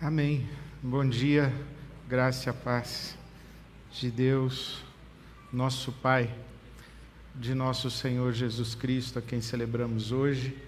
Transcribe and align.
Amém. 0.00 0.46
Bom 0.82 1.08
dia, 1.08 1.52
graça 2.08 2.50
e 2.50 2.52
paz 2.52 3.16
de 3.92 4.10
Deus, 4.10 4.82
nosso 5.52 5.92
Pai, 5.92 6.28
de 7.34 7.54
nosso 7.54 7.90
Senhor 7.90 8.32
Jesus 8.32 8.74
Cristo, 8.74 9.20
a 9.20 9.22
quem 9.22 9.40
celebramos 9.40 10.10
hoje 10.10 10.58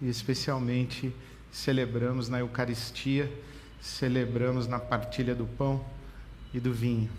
e 0.00 0.08
especialmente 0.08 1.12
celebramos 1.50 2.28
na 2.28 2.38
Eucaristia, 2.38 3.30
celebramos 3.80 4.68
na 4.68 4.78
partilha 4.78 5.34
do 5.34 5.44
pão 5.44 5.84
e 6.54 6.60
do 6.60 6.72
vinho. 6.72 7.10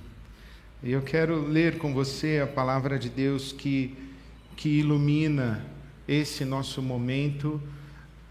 E 0.81 0.93
eu 0.93 1.01
quero 1.01 1.45
ler 1.45 1.77
com 1.77 1.93
você 1.93 2.39
a 2.41 2.47
palavra 2.47 2.97
de 2.97 3.09
Deus 3.09 3.51
que, 3.51 3.95
que 4.55 4.79
ilumina 4.79 5.63
esse 6.07 6.45
nosso 6.45 6.81
momento 6.81 7.61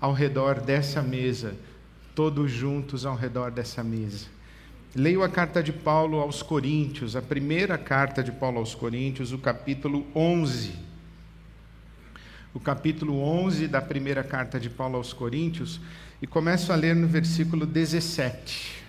ao 0.01 0.15
redor 0.15 0.61
dessa 0.61 1.03
mesa, 1.03 1.55
todos 2.19 2.51
juntos 2.51 3.07
ao 3.07 3.15
redor 3.15 3.53
dessa 3.53 3.85
mesa. 3.85 4.27
Leio 4.93 5.23
a 5.23 5.29
carta 5.29 5.63
de 5.63 5.73
Paulo 5.73 6.19
aos 6.19 6.43
Coríntios, 6.43 7.15
a 7.15 7.23
primeira 7.23 7.79
carta 7.79 8.25
de 8.25 8.33
Paulo 8.33 8.59
aos 8.59 8.75
Coríntios, 8.75 9.33
o 9.33 9.39
capítulo 9.39 10.05
11. 10.17 10.73
O 12.53 12.59
capítulo 12.59 13.23
11 13.23 13.69
da 13.69 13.81
primeira 13.81 14.25
carta 14.25 14.59
de 14.59 14.69
Paulo 14.69 14.97
aos 14.97 15.13
Coríntios, 15.13 15.81
e 16.21 16.27
começo 16.27 16.73
a 16.73 16.75
ler 16.75 16.97
no 16.97 17.07
versículo 17.07 17.65
17. 17.65 18.83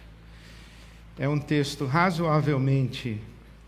É 1.16 1.30
um 1.30 1.38
texto 1.38 1.86
razoavelmente 1.86 3.22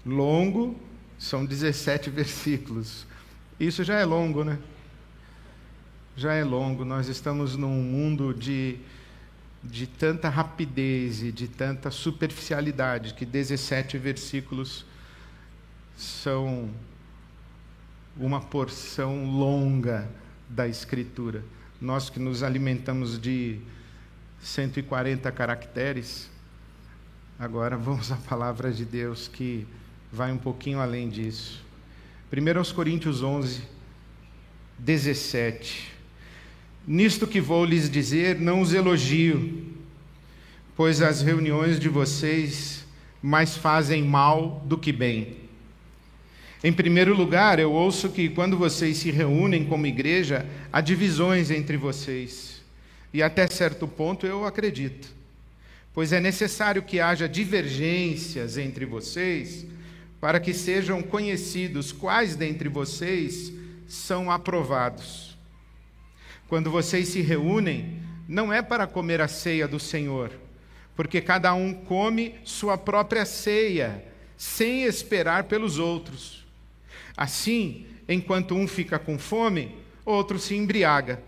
longo, 0.04 0.76
são 1.20 1.46
17 1.46 2.10
versículos. 2.10 3.06
Isso 3.60 3.84
já 3.84 4.00
é 4.00 4.06
longo, 4.06 4.44
né? 4.44 4.58
Já 6.18 6.34
é 6.34 6.44
longo. 6.44 6.84
Nós 6.84 7.08
estamos 7.08 7.56
num 7.56 7.80
mundo 7.84 8.34
de, 8.34 8.80
de 9.64 9.86
tanta 9.86 10.28
rapidez 10.28 11.22
e 11.22 11.32
de 11.32 11.48
tanta 11.48 11.92
superficialidade 11.92 13.14
que 13.14 13.26
17 13.26 13.98
versículos 13.98 14.86
são 15.96 16.70
uma 18.18 18.42
porção 18.42 19.26
longa 19.26 20.10
da 20.50 20.68
Escritura. 20.68 21.44
Nós 21.80 22.10
que 22.10 22.20
nos 22.20 22.44
alimentamos 22.44 23.20
de 23.20 23.60
140 24.42 25.32
caracteres, 25.32 26.30
agora 27.40 27.78
vamos 27.78 28.12
à 28.12 28.18
palavra 28.18 28.72
de 28.72 28.84
Deus 28.84 29.28
que 29.28 29.68
vai 30.12 30.32
um 30.32 30.38
pouquinho 30.38 30.80
além 30.80 31.10
disso. 31.10 31.64
1 32.32 32.74
Coríntios 32.74 33.22
11, 33.22 33.62
17. 34.80 36.01
Nisto 36.88 37.28
que 37.28 37.40
vou 37.40 37.64
lhes 37.64 37.90
dizer, 37.90 38.40
não 38.40 38.62
os 38.62 38.74
elogio, 38.74 39.66
pois 40.76 41.02
as 41.02 41.22
reuniões 41.22 41.80
de 41.80 41.88
vocês 41.88 42.86
mais 43.22 43.56
fazem 43.56 44.04
mal 44.04 44.64
do 44.66 44.78
que 44.78 44.92
bem. 44.92 45.38
Em 46.64 46.72
primeiro 46.72 47.16
lugar, 47.16 47.60
eu 47.60 47.72
ouço 47.72 48.10
que 48.10 48.30
quando 48.30 48.58
vocês 48.58 48.98
se 48.98 49.12
reúnem 49.12 49.66
como 49.66 49.88
igreja, 49.88 50.46
há 50.72 50.80
divisões 50.80 51.50
entre 51.50 51.78
vocês. 51.78 52.62
E 53.14 53.22
até 53.22 53.48
certo 53.48 53.88
ponto 53.88 54.26
eu 54.26 54.46
acredito. 54.46 55.10
Pois 55.94 56.14
é 56.14 56.20
necessário 56.20 56.84
que 56.84 57.00
haja 57.00 57.28
divergências 57.28 58.58
entre 58.58 58.86
vocês 58.86 59.66
para 60.20 60.40
que 60.40 60.54
sejam 60.54 61.02
conhecidos 61.02 61.92
quais 61.92 62.36
dentre 62.36 62.70
vocês 62.70 63.52
são 63.88 64.32
aprovados. 64.32 65.31
Quando 66.52 66.70
vocês 66.70 67.08
se 67.08 67.22
reúnem, 67.22 68.02
não 68.28 68.52
é 68.52 68.62
para 68.62 68.86
comer 68.86 69.22
a 69.22 69.28
ceia 69.30 69.70
do 69.70 69.80
Senhor, 69.80 70.32
porque 70.98 71.22
cada 71.22 71.54
um 71.54 71.74
come 71.74 72.36
sua 72.44 72.78
própria 72.78 73.24
ceia, 73.24 74.04
sem 74.36 74.84
esperar 74.84 75.46
pelos 75.46 75.80
outros. 75.80 76.46
Assim, 77.16 77.86
enquanto 78.06 78.54
um 78.54 78.68
fica 78.68 79.00
com 79.00 79.18
fome, 79.18 79.78
outro 80.04 80.38
se 80.38 80.54
embriaga. 80.54 81.24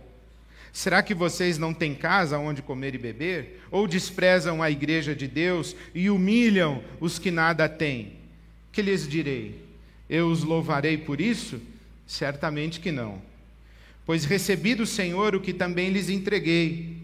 Será 0.74 1.02
que 1.02 1.14
vocês 1.14 1.58
não 1.58 1.74
têm 1.74 1.96
casa 1.96 2.38
onde 2.38 2.62
comer 2.62 2.94
e 2.94 2.98
beber? 2.98 3.62
Ou 3.72 3.88
desprezam 3.88 4.62
a 4.62 4.70
igreja 4.70 5.16
de 5.16 5.26
Deus 5.26 5.74
e 5.96 6.10
humilham 6.10 6.84
os 7.00 7.18
que 7.18 7.32
nada 7.32 7.70
têm? 7.70 8.18
Que 8.74 8.82
lhes 8.82 9.08
direi? 9.08 9.64
Eu 10.10 10.28
os 10.28 10.44
louvarei 10.44 10.98
por 10.98 11.22
isso? 11.22 11.62
Certamente 12.06 12.82
que 12.82 12.92
não. 12.92 13.32
Pois 14.06 14.26
recebi 14.26 14.76
do 14.76 14.86
Senhor 14.86 15.36
o 15.36 15.40
que 15.40 15.54
também 15.54 15.90
lhes 15.90 16.10
entreguei: 16.10 16.98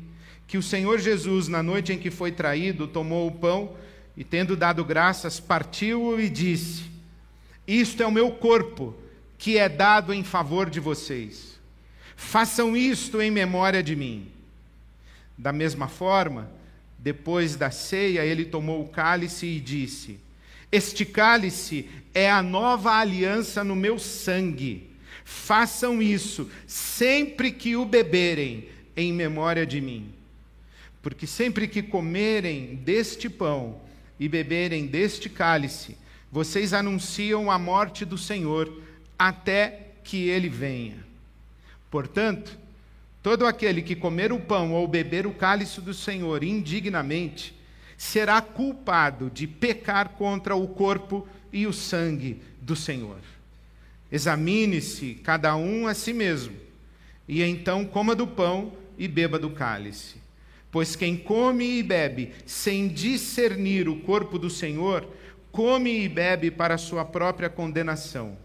que 0.47 0.57
o 0.57 0.63
Senhor 0.63 0.99
Jesus, 0.99 1.47
na 1.47 1.63
noite 1.63 1.93
em 1.93 1.97
que 1.97 2.11
foi 2.11 2.31
traído, 2.31 2.87
tomou 2.87 3.27
o 3.27 3.31
pão 3.31 3.75
e, 4.15 4.23
tendo 4.23 4.55
dado 4.55 4.83
graças, 4.83 5.39
partiu-o 5.39 6.19
e 6.19 6.29
disse: 6.29 6.83
Isto 7.67 8.03
é 8.03 8.07
o 8.07 8.11
meu 8.11 8.31
corpo, 8.31 8.95
que 9.37 9.57
é 9.57 9.69
dado 9.69 10.13
em 10.13 10.23
favor 10.23 10.69
de 10.69 10.79
vocês. 10.79 11.59
Façam 12.15 12.75
isto 12.75 13.21
em 13.21 13.31
memória 13.31 13.81
de 13.81 13.95
mim. 13.95 14.27
Da 15.37 15.53
mesma 15.53 15.87
forma, 15.87 16.51
depois 16.97 17.55
da 17.55 17.71
ceia, 17.71 18.25
ele 18.25 18.43
tomou 18.43 18.83
o 18.83 18.89
cálice 18.89 19.45
e 19.45 19.59
disse: 19.59 20.19
este 20.71 21.03
cálice 21.03 21.89
é 22.13 22.29
a 22.29 22.43
nova 22.43 22.91
aliança 22.91 23.63
no 23.63 23.75
meu 23.75 23.97
sangue. 23.97 24.88
Façam 25.31 26.01
isso 26.01 26.49
sempre 26.65 27.51
que 27.51 27.75
o 27.75 27.85
beberem, 27.85 28.67
em 28.97 29.13
memória 29.13 29.63
de 29.63 29.79
mim. 29.79 30.11
Porque 31.03 31.27
sempre 31.27 31.67
que 31.67 31.83
comerem 31.83 32.73
deste 32.77 33.29
pão 33.29 33.79
e 34.19 34.27
beberem 34.27 34.87
deste 34.87 35.29
cálice, 35.29 35.95
vocês 36.31 36.73
anunciam 36.73 37.51
a 37.51 37.59
morte 37.59 38.05
do 38.05 38.17
Senhor 38.17 38.81
até 39.19 39.91
que 40.03 40.27
ele 40.27 40.49
venha. 40.49 40.97
Portanto, 41.91 42.57
todo 43.21 43.45
aquele 43.45 43.83
que 43.83 43.95
comer 43.95 44.33
o 44.33 44.39
pão 44.39 44.73
ou 44.73 44.87
beber 44.87 45.27
o 45.27 45.33
cálice 45.33 45.79
do 45.79 45.93
Senhor 45.93 46.43
indignamente, 46.43 47.53
será 47.95 48.41
culpado 48.41 49.29
de 49.29 49.45
pecar 49.45 50.09
contra 50.09 50.55
o 50.55 50.67
corpo 50.69 51.27
e 51.53 51.67
o 51.67 51.73
sangue 51.73 52.41
do 52.59 52.75
Senhor. 52.75 53.19
Examine-se 54.11 55.15
cada 55.23 55.55
um 55.55 55.87
a 55.87 55.93
si 55.93 56.13
mesmo, 56.13 56.55
e 57.27 57.43
então 57.43 57.85
coma 57.85 58.15
do 58.15 58.25
pão 58.25 58.73
e 58.97 59.07
beba 59.07 59.37
do 59.37 59.51
cálice. 59.51 60.17
Pois 60.71 60.95
quem 60.95 61.15
come 61.15 61.79
e 61.79 61.83
bebe 61.83 62.31
sem 62.45 62.87
discernir 62.87 63.87
o 63.87 64.01
corpo 64.01 64.37
do 64.37 64.49
Senhor, 64.49 65.07
come 65.51 66.03
e 66.03 66.09
bebe 66.09 66.51
para 66.51 66.77
sua 66.77 67.03
própria 67.05 67.49
condenação. 67.49 68.37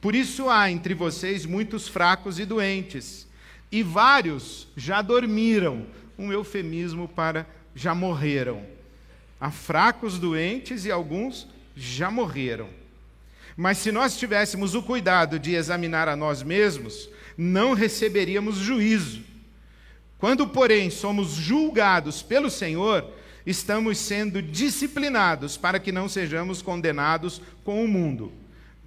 Por 0.00 0.14
isso 0.14 0.48
há 0.48 0.70
entre 0.70 0.94
vocês 0.94 1.46
muitos 1.46 1.86
fracos 1.86 2.38
e 2.38 2.44
doentes, 2.44 3.28
e 3.70 3.82
vários 3.82 4.68
já 4.76 5.00
dormiram 5.00 5.86
um 6.18 6.32
eufemismo 6.32 7.08
para 7.08 7.46
já 7.74 7.94
morreram. 7.94 8.64
Há 9.40 9.50
fracos, 9.50 10.18
doentes 10.18 10.84
e 10.84 10.90
alguns 10.90 11.48
já 11.74 12.10
morreram. 12.10 12.68
Mas 13.56 13.78
se 13.78 13.92
nós 13.92 14.16
tivéssemos 14.16 14.74
o 14.74 14.82
cuidado 14.82 15.38
de 15.38 15.54
examinar 15.54 16.08
a 16.08 16.16
nós 16.16 16.42
mesmos, 16.42 17.08
não 17.36 17.74
receberíamos 17.74 18.56
juízo. 18.56 19.22
Quando, 20.18 20.46
porém, 20.46 20.88
somos 20.88 21.32
julgados 21.32 22.22
pelo 22.22 22.48
Senhor, 22.48 23.04
estamos 23.44 23.98
sendo 23.98 24.40
disciplinados 24.40 25.56
para 25.56 25.80
que 25.80 25.90
não 25.90 26.08
sejamos 26.08 26.62
condenados 26.62 27.42
com 27.64 27.84
o 27.84 27.88
mundo. 27.88 28.32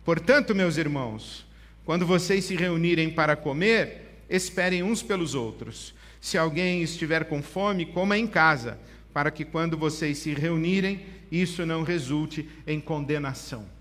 Portanto, 0.04 0.56
meus 0.56 0.78
irmãos, 0.78 1.46
quando 1.84 2.06
vocês 2.06 2.46
se 2.46 2.56
reunirem 2.56 3.10
para 3.10 3.36
comer, 3.36 4.24
esperem 4.30 4.82
uns 4.82 5.04
pelos 5.04 5.36
outros. 5.36 5.94
Se 6.22 6.38
alguém 6.38 6.82
estiver 6.82 7.26
com 7.26 7.44
fome, 7.44 7.86
coma 7.86 8.18
em 8.18 8.26
casa 8.26 8.80
para 9.14 9.30
que 9.30 9.46
quando 9.46 9.78
vocês 9.78 10.18
se 10.18 10.34
reunirem, 10.34 11.06
isso 11.32 11.66
não 11.66 11.84
resulte 11.84 12.50
em 12.66 12.80
condenação. 12.80 13.75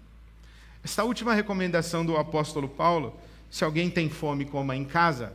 Esta 0.84 1.02
última 1.02 1.32
recomendação 1.32 2.04
do 2.04 2.14
apóstolo 2.14 2.68
Paulo, 2.68 3.18
se 3.50 3.64
alguém 3.64 3.88
tem 3.88 4.10
fome, 4.10 4.44
coma 4.44 4.76
em 4.76 4.84
casa, 4.84 5.32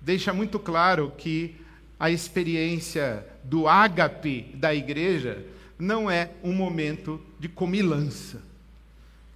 deixa 0.00 0.32
muito 0.32 0.58
claro 0.58 1.12
que 1.18 1.56
a 2.00 2.10
experiência 2.10 3.26
do 3.44 3.68
ágape 3.68 4.50
da 4.54 4.74
igreja 4.74 5.44
não 5.78 6.10
é 6.10 6.30
um 6.42 6.54
momento 6.54 7.20
de 7.38 7.50
comilança, 7.50 8.42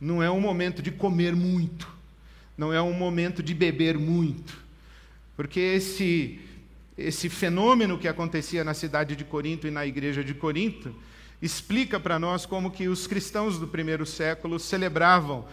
não 0.01 0.23
é 0.23 0.31
um 0.31 0.41
momento 0.41 0.81
de 0.81 0.91
comer 0.91 1.37
muito, 1.37 1.87
não 2.57 2.73
é 2.73 2.81
um 2.81 2.95
momento 2.95 3.43
de 3.43 3.53
beber 3.53 3.99
muito, 3.99 4.57
porque 5.37 5.61
esse 5.61 6.41
esse 6.97 7.31
fenômeno 7.31 7.97
que 7.97 8.07
acontecia 8.07 8.63
na 8.63 8.75
cidade 8.75 9.17
de 9.17 9.25
Corinto 9.25 9.67
e 9.67 9.71
na 9.71 9.87
igreja 9.87 10.23
de 10.23 10.35
Corinto, 10.35 10.95
explica 11.41 11.99
para 11.99 12.19
nós 12.19 12.45
como 12.45 12.71
que 12.71 12.89
os 12.89 13.07
cristãos 13.07 13.59
do 13.59 13.67
primeiro 13.67 14.05
século 14.05 14.59
celebravam 14.59 15.47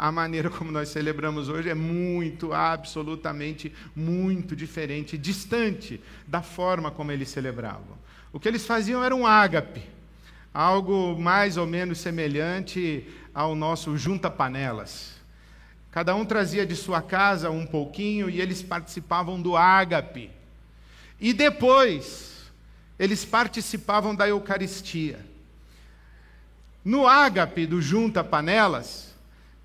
a 0.00 0.10
maneira 0.10 0.48
como 0.48 0.72
nós 0.72 0.88
celebramos 0.88 1.50
hoje 1.50 1.68
é 1.68 1.74
muito, 1.74 2.54
absolutamente 2.54 3.70
muito 3.94 4.56
diferente, 4.56 5.18
distante 5.18 6.00
da 6.26 6.40
forma 6.40 6.90
como 6.90 7.12
eles 7.12 7.28
celebravam. 7.28 7.98
O 8.32 8.40
que 8.40 8.48
eles 8.48 8.64
faziam 8.64 9.04
era 9.04 9.14
um 9.14 9.26
ágape, 9.26 9.82
algo 10.54 11.20
mais 11.20 11.58
ou 11.58 11.66
menos 11.66 11.98
semelhante 11.98 13.06
ao 13.34 13.54
nosso 13.54 13.94
junta-panelas. 13.98 15.20
Cada 15.90 16.14
um 16.14 16.24
trazia 16.24 16.64
de 16.64 16.76
sua 16.76 17.02
casa 17.02 17.50
um 17.50 17.66
pouquinho 17.66 18.30
e 18.30 18.40
eles 18.40 18.62
participavam 18.62 19.38
do 19.38 19.54
ágape. 19.54 20.30
E 21.20 21.34
depois, 21.34 22.50
eles 22.98 23.26
participavam 23.26 24.14
da 24.14 24.26
Eucaristia. 24.26 25.29
No 26.84 27.06
ágape 27.06 27.66
do 27.66 27.80
junta-panelas, 27.80 29.14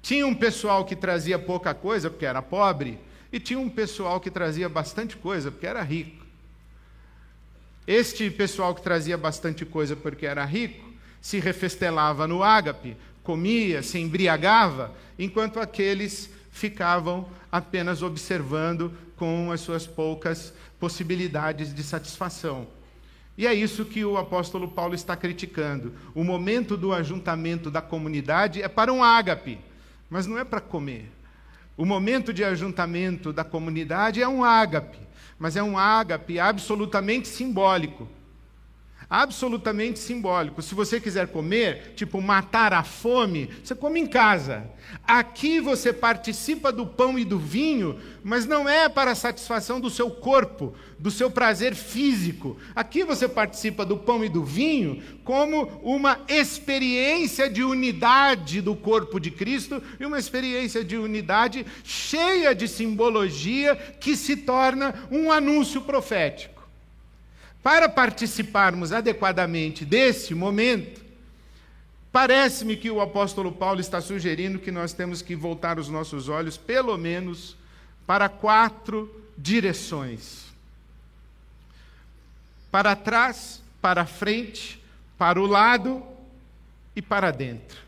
tinha 0.01 0.27
um 0.27 0.35
pessoal 0.35 0.85
que 0.85 0.95
trazia 0.95 1.39
pouca 1.39 1.73
coisa, 1.73 2.09
porque 2.09 2.25
era 2.25 2.41
pobre, 2.41 2.99
e 3.31 3.39
tinha 3.39 3.59
um 3.59 3.69
pessoal 3.69 4.19
que 4.19 4.29
trazia 4.29 4.69
bastante 4.69 5.15
coisa, 5.17 5.49
porque 5.49 5.65
era 5.65 5.81
rico. 5.81 6.25
Este 7.87 8.29
pessoal 8.31 8.73
que 8.73 8.81
trazia 8.81 9.17
bastante 9.17 9.65
coisa 9.65 9.95
porque 9.95 10.25
era 10.25 10.43
rico, 10.43 10.83
se 11.21 11.39
refestelava 11.39 12.27
no 12.27 12.43
ágape, 12.43 12.97
comia, 13.23 13.83
se 13.83 13.99
embriagava, 13.99 14.93
enquanto 15.17 15.59
aqueles 15.59 16.29
ficavam 16.51 17.27
apenas 17.51 18.01
observando 18.01 18.91
com 19.15 19.51
as 19.51 19.61
suas 19.61 19.85
poucas 19.85 20.53
possibilidades 20.79 21.73
de 21.73 21.83
satisfação. 21.83 22.67
E 23.37 23.45
é 23.45 23.53
isso 23.53 23.85
que 23.85 24.05
o 24.05 24.17
apóstolo 24.17 24.67
Paulo 24.67 24.95
está 24.95 25.15
criticando. 25.15 25.93
O 26.13 26.23
momento 26.23 26.77
do 26.77 26.93
ajuntamento 26.93 27.69
da 27.69 27.81
comunidade 27.81 28.61
é 28.61 28.67
para 28.67 28.93
um 28.93 29.03
ágape, 29.03 29.59
mas 30.09 30.25
não 30.25 30.37
é 30.37 30.43
para 30.43 30.61
comer. 30.61 31.11
O 31.75 31.85
momento 31.85 32.33
de 32.33 32.43
ajuntamento 32.43 33.33
da 33.33 33.43
comunidade 33.43 34.21
é 34.21 34.27
um 34.27 34.43
ágape, 34.43 34.99
mas 35.37 35.57
é 35.57 35.63
um 35.63 35.77
ágape 35.77 36.39
absolutamente 36.39 37.27
simbólico 37.27 38.07
absolutamente 39.09 39.99
simbólico. 39.99 40.61
Se 40.61 40.73
você 40.75 40.99
quiser 40.99 41.27
comer, 41.27 41.93
tipo 41.95 42.21
matar 42.21 42.73
a 42.73 42.83
fome, 42.83 43.49
você 43.63 43.75
come 43.75 43.99
em 43.99 44.07
casa. 44.07 44.69
Aqui 45.05 45.59
você 45.59 45.91
participa 45.91 46.71
do 46.71 46.85
pão 46.85 47.17
e 47.17 47.25
do 47.25 47.39
vinho, 47.39 47.99
mas 48.23 48.45
não 48.45 48.67
é 48.67 48.87
para 48.87 49.11
a 49.11 49.15
satisfação 49.15 49.79
do 49.79 49.89
seu 49.89 50.09
corpo, 50.09 50.73
do 50.97 51.11
seu 51.11 51.29
prazer 51.29 51.75
físico. 51.75 52.57
Aqui 52.75 53.03
você 53.03 53.27
participa 53.27 53.85
do 53.85 53.97
pão 53.97 54.23
e 54.23 54.29
do 54.29 54.43
vinho 54.43 55.01
como 55.23 55.65
uma 55.83 56.19
experiência 56.27 57.49
de 57.49 57.63
unidade 57.63 58.61
do 58.61 58.75
corpo 58.75 59.19
de 59.19 59.31
Cristo 59.31 59.81
e 59.99 60.05
uma 60.05 60.19
experiência 60.19 60.83
de 60.83 60.97
unidade 60.97 61.65
cheia 61.83 62.53
de 62.53 62.67
simbologia 62.67 63.75
que 63.99 64.15
se 64.15 64.37
torna 64.37 65.07
um 65.11 65.31
anúncio 65.31 65.81
profético. 65.81 66.54
Para 67.65 67.89
participarmos 67.89 68.91
adequadamente 68.91 69.83
desse 69.83 70.35
momento, 70.35 71.03
parece-me 72.11 72.77
que 72.77 72.91
o 72.91 73.01
apóstolo 73.01 73.51
Paulo 73.51 73.81
está 73.81 73.99
sugerindo 73.99 74.59
que 74.59 74.69
nós 74.69 74.93
temos 74.93 75.23
que 75.23 75.35
voltar 75.35 75.79
os 75.79 75.89
nossos 75.89 76.29
olhos, 76.29 76.57
pelo 76.57 76.95
menos, 76.95 77.57
para 78.05 78.29
quatro 78.29 79.09
direções: 79.35 80.45
para 82.69 82.95
trás, 82.95 83.63
para 83.81 84.05
frente, 84.05 84.79
para 85.17 85.41
o 85.41 85.47
lado 85.47 86.03
e 86.95 87.01
para 87.01 87.31
dentro. 87.31 87.79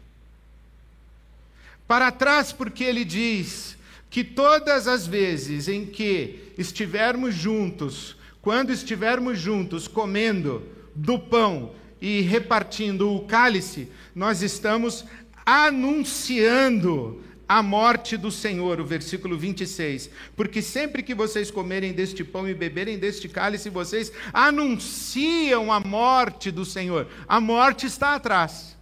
Para 1.87 2.11
trás, 2.11 2.51
porque 2.51 2.83
ele 2.83 3.05
diz 3.05 3.77
que 4.09 4.23
todas 4.23 4.87
as 4.87 5.05
vezes 5.05 5.67
em 5.67 5.85
que 5.85 6.51
estivermos 6.57 7.35
juntos, 7.35 8.16
quando 8.47 8.71
estivermos 8.71 9.37
juntos 9.37 9.89
comendo 9.89 10.65
do 10.95 11.19
pão 11.19 11.73
e 11.99 12.21
repartindo 12.21 13.13
o 13.13 13.25
cálice, 13.25 13.91
nós 14.15 14.41
estamos 14.41 15.03
anunciando 15.45 17.21
a 17.45 17.61
morte 17.61 18.15
do 18.15 18.31
Senhor, 18.31 18.79
o 18.79 18.85
versículo 18.85 19.37
26. 19.37 20.09
Porque 20.33 20.61
sempre 20.61 21.03
que 21.03 21.13
vocês 21.13 21.51
comerem 21.51 21.91
deste 21.91 22.23
pão 22.23 22.47
e 22.47 22.53
beberem 22.53 22.97
deste 22.97 23.27
cálice, 23.27 23.69
vocês 23.69 24.13
anunciam 24.31 25.69
a 25.69 25.81
morte 25.81 26.49
do 26.49 26.63
Senhor. 26.63 27.05
A 27.27 27.41
morte 27.41 27.85
está 27.85 28.15
atrás, 28.15 28.77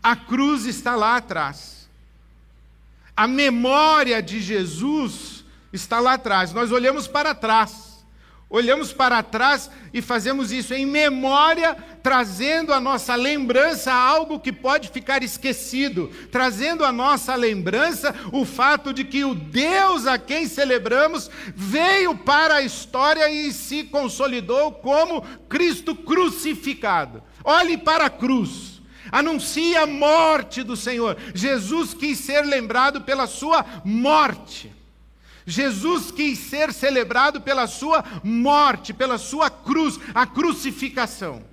a 0.00 0.14
cruz 0.14 0.64
está 0.64 0.94
lá 0.94 1.16
atrás, 1.16 1.88
a 3.16 3.26
memória 3.26 4.22
de 4.22 4.40
Jesus 4.40 5.44
está 5.72 5.98
lá 5.98 6.12
atrás. 6.12 6.52
Nós 6.52 6.70
olhamos 6.70 7.08
para 7.08 7.34
trás 7.34 7.85
Olhamos 8.48 8.92
para 8.92 9.24
trás 9.24 9.68
e 9.92 10.00
fazemos 10.00 10.52
isso 10.52 10.72
em 10.72 10.86
memória, 10.86 11.76
trazendo 12.00 12.72
a 12.72 12.80
nossa 12.80 13.16
lembrança 13.16 13.92
algo 13.92 14.38
que 14.38 14.52
pode 14.52 14.88
ficar 14.88 15.24
esquecido, 15.24 16.08
trazendo 16.30 16.84
a 16.84 16.92
nossa 16.92 17.34
lembrança 17.34 18.14
o 18.32 18.44
fato 18.44 18.92
de 18.92 19.02
que 19.02 19.24
o 19.24 19.34
Deus 19.34 20.06
a 20.06 20.16
quem 20.16 20.46
celebramos 20.46 21.28
veio 21.56 22.16
para 22.18 22.56
a 22.56 22.62
história 22.62 23.28
e 23.28 23.52
se 23.52 23.82
consolidou 23.82 24.70
como 24.70 25.22
Cristo 25.48 25.96
crucificado. 25.96 27.24
Olhe 27.42 27.76
para 27.76 28.06
a 28.06 28.10
cruz. 28.10 28.80
Anuncie 29.10 29.76
a 29.76 29.86
morte 29.86 30.62
do 30.62 30.76
Senhor. 30.76 31.16
Jesus 31.34 31.94
quis 31.94 32.18
ser 32.18 32.42
lembrado 32.42 33.00
pela 33.00 33.26
sua 33.26 33.64
morte. 33.84 34.75
Jesus 35.46 36.10
quis 36.10 36.38
ser 36.40 36.72
celebrado 36.72 37.40
pela 37.40 37.68
sua 37.68 38.04
morte, 38.24 38.92
pela 38.92 39.16
sua 39.16 39.48
cruz, 39.48 39.98
a 40.12 40.26
crucificação. 40.26 41.44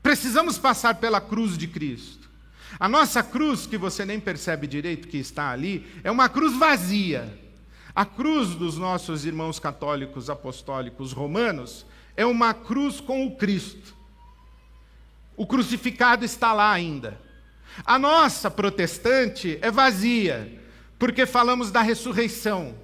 Precisamos 0.00 0.56
passar 0.56 0.94
pela 0.94 1.20
cruz 1.20 1.58
de 1.58 1.66
Cristo. 1.66 2.30
A 2.78 2.88
nossa 2.88 3.22
cruz, 3.22 3.66
que 3.66 3.76
você 3.76 4.04
nem 4.04 4.20
percebe 4.20 4.68
direito 4.68 5.08
que 5.08 5.18
está 5.18 5.50
ali, 5.50 5.84
é 6.04 6.10
uma 6.10 6.28
cruz 6.28 6.56
vazia. 6.56 7.38
A 7.94 8.04
cruz 8.06 8.50
dos 8.50 8.78
nossos 8.78 9.26
irmãos 9.26 9.58
católicos 9.58 10.30
apostólicos 10.30 11.12
romanos 11.12 11.84
é 12.16 12.24
uma 12.24 12.54
cruz 12.54 13.00
com 13.00 13.26
o 13.26 13.36
Cristo. 13.36 13.94
O 15.36 15.44
crucificado 15.44 16.24
está 16.24 16.52
lá 16.52 16.70
ainda. 16.70 17.20
A 17.84 17.98
nossa 17.98 18.50
protestante 18.50 19.58
é 19.60 19.70
vazia 19.70 20.61
porque 21.02 21.26
falamos 21.26 21.72
da 21.72 21.82
ressurreição. 21.82 22.76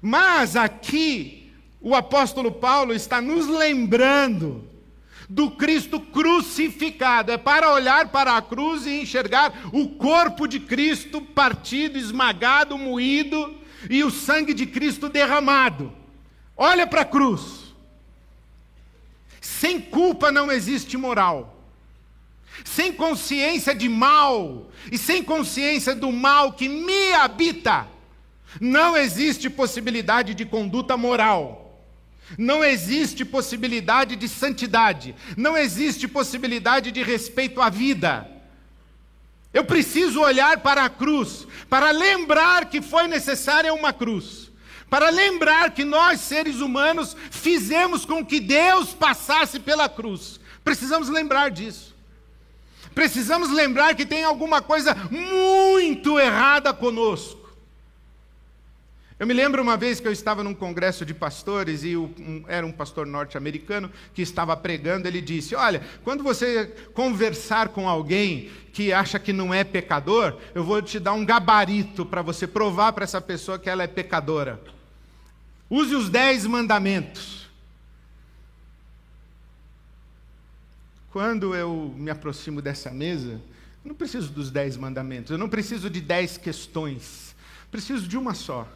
Mas 0.00 0.54
aqui, 0.54 1.52
o 1.80 1.92
apóstolo 1.92 2.52
Paulo 2.52 2.94
está 2.94 3.20
nos 3.20 3.48
lembrando 3.48 4.64
do 5.28 5.50
Cristo 5.50 5.98
crucificado. 5.98 7.32
É 7.32 7.36
para 7.36 7.72
olhar 7.72 8.12
para 8.12 8.36
a 8.36 8.40
cruz 8.40 8.86
e 8.86 9.00
enxergar 9.00 9.52
o 9.72 9.88
corpo 9.88 10.46
de 10.46 10.60
Cristo 10.60 11.20
partido, 11.20 11.98
esmagado, 11.98 12.78
moído 12.78 13.52
e 13.90 14.04
o 14.04 14.10
sangue 14.12 14.54
de 14.54 14.66
Cristo 14.66 15.08
derramado. 15.08 15.92
Olha 16.56 16.86
para 16.86 17.00
a 17.00 17.04
cruz. 17.04 17.74
Sem 19.40 19.80
culpa 19.80 20.30
não 20.30 20.48
existe 20.52 20.96
moral 20.96 21.54
sem 22.62 22.92
consciência 22.92 23.74
de 23.74 23.88
mal 23.88 24.70
e 24.92 24.98
sem 24.98 25.22
consciência 25.22 25.94
do 25.94 26.12
mal 26.12 26.52
que 26.52 26.68
me 26.68 27.12
habita, 27.14 27.88
não 28.60 28.96
existe 28.96 29.50
possibilidade 29.50 30.34
de 30.34 30.44
conduta 30.44 30.96
moral. 30.96 31.62
Não 32.38 32.64
existe 32.64 33.22
possibilidade 33.22 34.16
de 34.16 34.28
santidade, 34.28 35.14
não 35.36 35.58
existe 35.58 36.08
possibilidade 36.08 36.90
de 36.90 37.02
respeito 37.02 37.60
à 37.60 37.68
vida. 37.68 38.26
Eu 39.52 39.64
preciso 39.64 40.20
olhar 40.20 40.60
para 40.60 40.84
a 40.84 40.88
cruz, 40.88 41.46
para 41.68 41.90
lembrar 41.90 42.70
que 42.70 42.80
foi 42.80 43.06
necessária 43.06 43.74
uma 43.74 43.92
cruz, 43.92 44.50
para 44.88 45.10
lembrar 45.10 45.72
que 45.72 45.84
nós, 45.84 46.20
seres 46.20 46.56
humanos, 46.56 47.14
fizemos 47.30 48.06
com 48.06 48.24
que 48.24 48.40
Deus 48.40 48.94
passasse 48.94 49.60
pela 49.60 49.88
cruz. 49.88 50.40
Precisamos 50.64 51.10
lembrar 51.10 51.50
disso 51.50 51.93
precisamos 52.94 53.50
lembrar 53.50 53.94
que 53.94 54.06
tem 54.06 54.24
alguma 54.24 54.62
coisa 54.62 54.94
muito 55.10 56.18
errada 56.18 56.72
conosco. 56.72 57.44
Eu 59.16 59.28
me 59.28 59.32
lembro 59.32 59.62
uma 59.62 59.76
vez 59.76 60.00
que 60.00 60.08
eu 60.08 60.12
estava 60.12 60.42
num 60.42 60.52
congresso 60.52 61.06
de 61.06 61.14
pastores 61.14 61.84
e 61.84 61.96
um, 61.96 62.44
era 62.48 62.66
um 62.66 62.72
pastor 62.72 63.06
norte-americano 63.06 63.90
que 64.12 64.20
estava 64.20 64.56
pregando. 64.56 65.06
Ele 65.06 65.20
disse: 65.20 65.54
Olha, 65.54 65.82
quando 66.02 66.24
você 66.24 66.66
conversar 66.92 67.68
com 67.68 67.88
alguém 67.88 68.50
que 68.72 68.92
acha 68.92 69.18
que 69.20 69.32
não 69.32 69.54
é 69.54 69.62
pecador, 69.62 70.36
eu 70.52 70.64
vou 70.64 70.82
te 70.82 70.98
dar 70.98 71.12
um 71.12 71.24
gabarito 71.24 72.04
para 72.04 72.22
você 72.22 72.46
provar 72.46 72.92
para 72.92 73.04
essa 73.04 73.20
pessoa 73.20 73.58
que 73.58 73.70
ela 73.70 73.84
é 73.84 73.86
pecadora. 73.86 74.60
Use 75.70 75.94
os 75.94 76.08
dez 76.08 76.44
mandamentos. 76.44 77.43
Quando 81.14 81.54
eu 81.54 81.94
me 81.96 82.10
aproximo 82.10 82.60
dessa 82.60 82.90
mesa, 82.90 83.40
eu 83.84 83.90
não 83.90 83.94
preciso 83.94 84.32
dos 84.32 84.50
dez 84.50 84.76
mandamentos, 84.76 85.30
eu 85.30 85.38
não 85.38 85.48
preciso 85.48 85.88
de 85.88 86.00
dez 86.00 86.36
questões, 86.36 87.36
preciso 87.70 88.08
de 88.08 88.18
uma 88.18 88.34
só. 88.34 88.66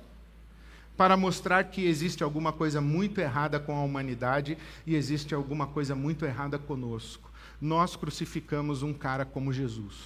para 0.97 1.17
mostrar 1.17 1.65
que 1.65 1.85
existe 1.85 2.23
alguma 2.23 2.53
coisa 2.53 2.81
muito 2.81 3.21
errada 3.21 3.59
com 3.59 3.77
a 3.77 3.83
humanidade 3.83 4.57
e 4.87 4.95
existe 4.95 5.35
alguma 5.35 5.67
coisa 5.67 5.97
muito 5.97 6.25
errada 6.25 6.61
conosco. 6.61 7.29
Nós 7.61 7.97
crucificamos 7.97 8.85
um 8.85 8.95
cara 8.95 9.25
como 9.25 9.53
Jesus. 9.53 9.97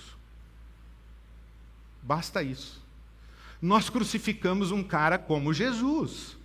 Basta 2.02 2.42
isso. 2.42 2.82
Nós 3.60 3.90
crucificamos 3.90 4.70
um 4.70 4.82
cara 4.82 5.18
como 5.18 5.52
Jesus. 5.52 6.38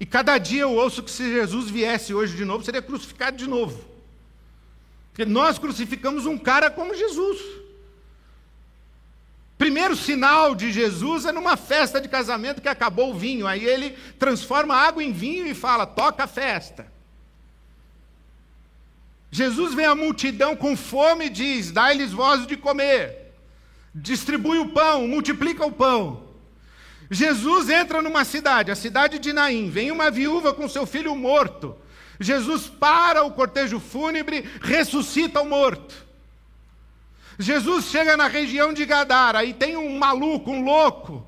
E 0.00 0.06
cada 0.06 0.38
dia 0.38 0.62
eu 0.62 0.74
ouço 0.74 1.02
que 1.02 1.10
se 1.10 1.30
Jesus 1.30 1.70
viesse 1.70 2.14
hoje 2.14 2.34
de 2.34 2.44
novo, 2.46 2.64
seria 2.64 2.80
crucificado 2.80 3.36
de 3.36 3.46
novo. 3.46 3.84
Porque 5.12 5.26
nós 5.26 5.58
crucificamos 5.58 6.24
um 6.24 6.38
cara 6.38 6.70
como 6.70 6.94
Jesus. 6.94 7.38
Primeiro 9.58 9.94
sinal 9.94 10.54
de 10.54 10.72
Jesus 10.72 11.26
é 11.26 11.32
numa 11.32 11.54
festa 11.54 12.00
de 12.00 12.08
casamento 12.08 12.62
que 12.62 12.68
acabou 12.68 13.10
o 13.10 13.18
vinho. 13.18 13.46
Aí 13.46 13.62
ele 13.62 13.90
transforma 14.18 14.74
água 14.74 15.04
em 15.04 15.12
vinho 15.12 15.46
e 15.46 15.52
fala: 15.52 15.84
toca 15.84 16.24
a 16.24 16.26
festa. 16.26 16.90
Jesus 19.30 19.74
vê 19.74 19.84
a 19.84 19.94
multidão 19.94 20.56
com 20.56 20.74
fome 20.74 21.26
e 21.26 21.30
diz: 21.30 21.70
dai-lhes 21.70 22.10
voz 22.10 22.46
de 22.46 22.56
comer. 22.56 23.34
Distribui 23.94 24.58
o 24.58 24.70
pão, 24.70 25.06
multiplica 25.06 25.66
o 25.66 25.70
pão. 25.70 26.29
Jesus 27.10 27.68
entra 27.68 28.00
numa 28.00 28.24
cidade, 28.24 28.70
a 28.70 28.76
cidade 28.76 29.18
de 29.18 29.32
Naim. 29.32 29.68
Vem 29.68 29.90
uma 29.90 30.10
viúva 30.10 30.54
com 30.54 30.68
seu 30.68 30.86
filho 30.86 31.14
morto. 31.16 31.76
Jesus 32.20 32.66
para 32.68 33.24
o 33.24 33.32
cortejo 33.32 33.80
fúnebre, 33.80 34.48
ressuscita 34.60 35.40
o 35.40 35.48
morto. 35.48 35.94
Jesus 37.38 37.86
chega 37.86 38.16
na 38.16 38.28
região 38.28 38.72
de 38.72 38.84
Gadara 38.84 39.44
e 39.44 39.54
tem 39.54 39.76
um 39.76 39.98
maluco, 39.98 40.50
um 40.50 40.62
louco, 40.62 41.26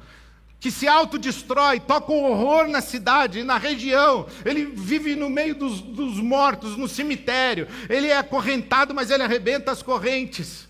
que 0.61 0.71
se 0.71 0.87
autodestrói, 0.87 1.81
toca 1.81 2.13
um 2.13 2.25
horror 2.25 2.69
na 2.69 2.81
cidade, 2.81 3.43
na 3.43 3.57
região. 3.57 4.27
Ele 4.45 4.67
vive 4.67 5.17
no 5.17 5.29
meio 5.29 5.55
dos, 5.55 5.81
dos 5.81 6.19
mortos, 6.19 6.77
no 6.77 6.87
cemitério. 6.87 7.67
Ele 7.89 8.09
é 8.09 8.19
acorrentado, 8.19 8.95
mas 8.95 9.11
ele 9.11 9.23
arrebenta 9.23 9.73
as 9.73 9.83
correntes. 9.83 10.69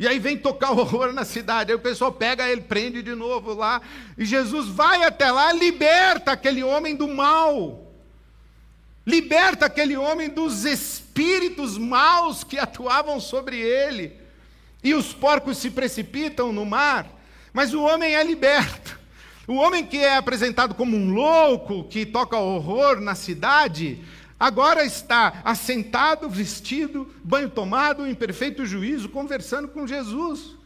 E 0.00 0.08
aí 0.08 0.18
vem 0.18 0.38
tocar 0.38 0.72
horror 0.72 1.12
na 1.12 1.26
cidade. 1.26 1.70
Aí 1.70 1.76
o 1.76 1.80
pessoal 1.80 2.10
pega 2.10 2.48
ele, 2.48 2.62
prende 2.62 3.02
de 3.02 3.14
novo 3.14 3.52
lá. 3.52 3.82
E 4.16 4.24
Jesus 4.24 4.66
vai 4.66 5.04
até 5.04 5.30
lá, 5.30 5.52
liberta 5.52 6.32
aquele 6.32 6.64
homem 6.64 6.96
do 6.96 7.06
mal. 7.06 7.86
Liberta 9.06 9.66
aquele 9.66 9.98
homem 9.98 10.30
dos 10.30 10.64
espíritos 10.64 11.76
maus 11.76 12.42
que 12.42 12.58
atuavam 12.58 13.20
sobre 13.20 13.58
ele 13.58 14.18
e 14.82 14.94
os 14.94 15.12
porcos 15.12 15.58
se 15.58 15.70
precipitam 15.70 16.52
no 16.52 16.64
mar, 16.64 17.06
mas 17.52 17.74
o 17.74 17.82
homem 17.82 18.14
é 18.14 18.24
liberto. 18.24 18.98
O 19.46 19.54
homem 19.54 19.84
que 19.84 19.98
é 19.98 20.16
apresentado 20.16 20.74
como 20.74 20.96
um 20.96 21.12
louco, 21.12 21.84
que 21.84 22.06
toca 22.06 22.38
horror 22.38 23.00
na 23.00 23.14
cidade, 23.14 23.98
agora 24.40 24.86
está 24.86 25.42
assentado, 25.44 26.26
vestido, 26.30 27.14
banho 27.22 27.50
tomado, 27.50 28.06
em 28.06 28.14
perfeito 28.14 28.64
juízo, 28.64 29.10
conversando 29.10 29.68
com 29.68 29.86
Jesus. 29.86 30.56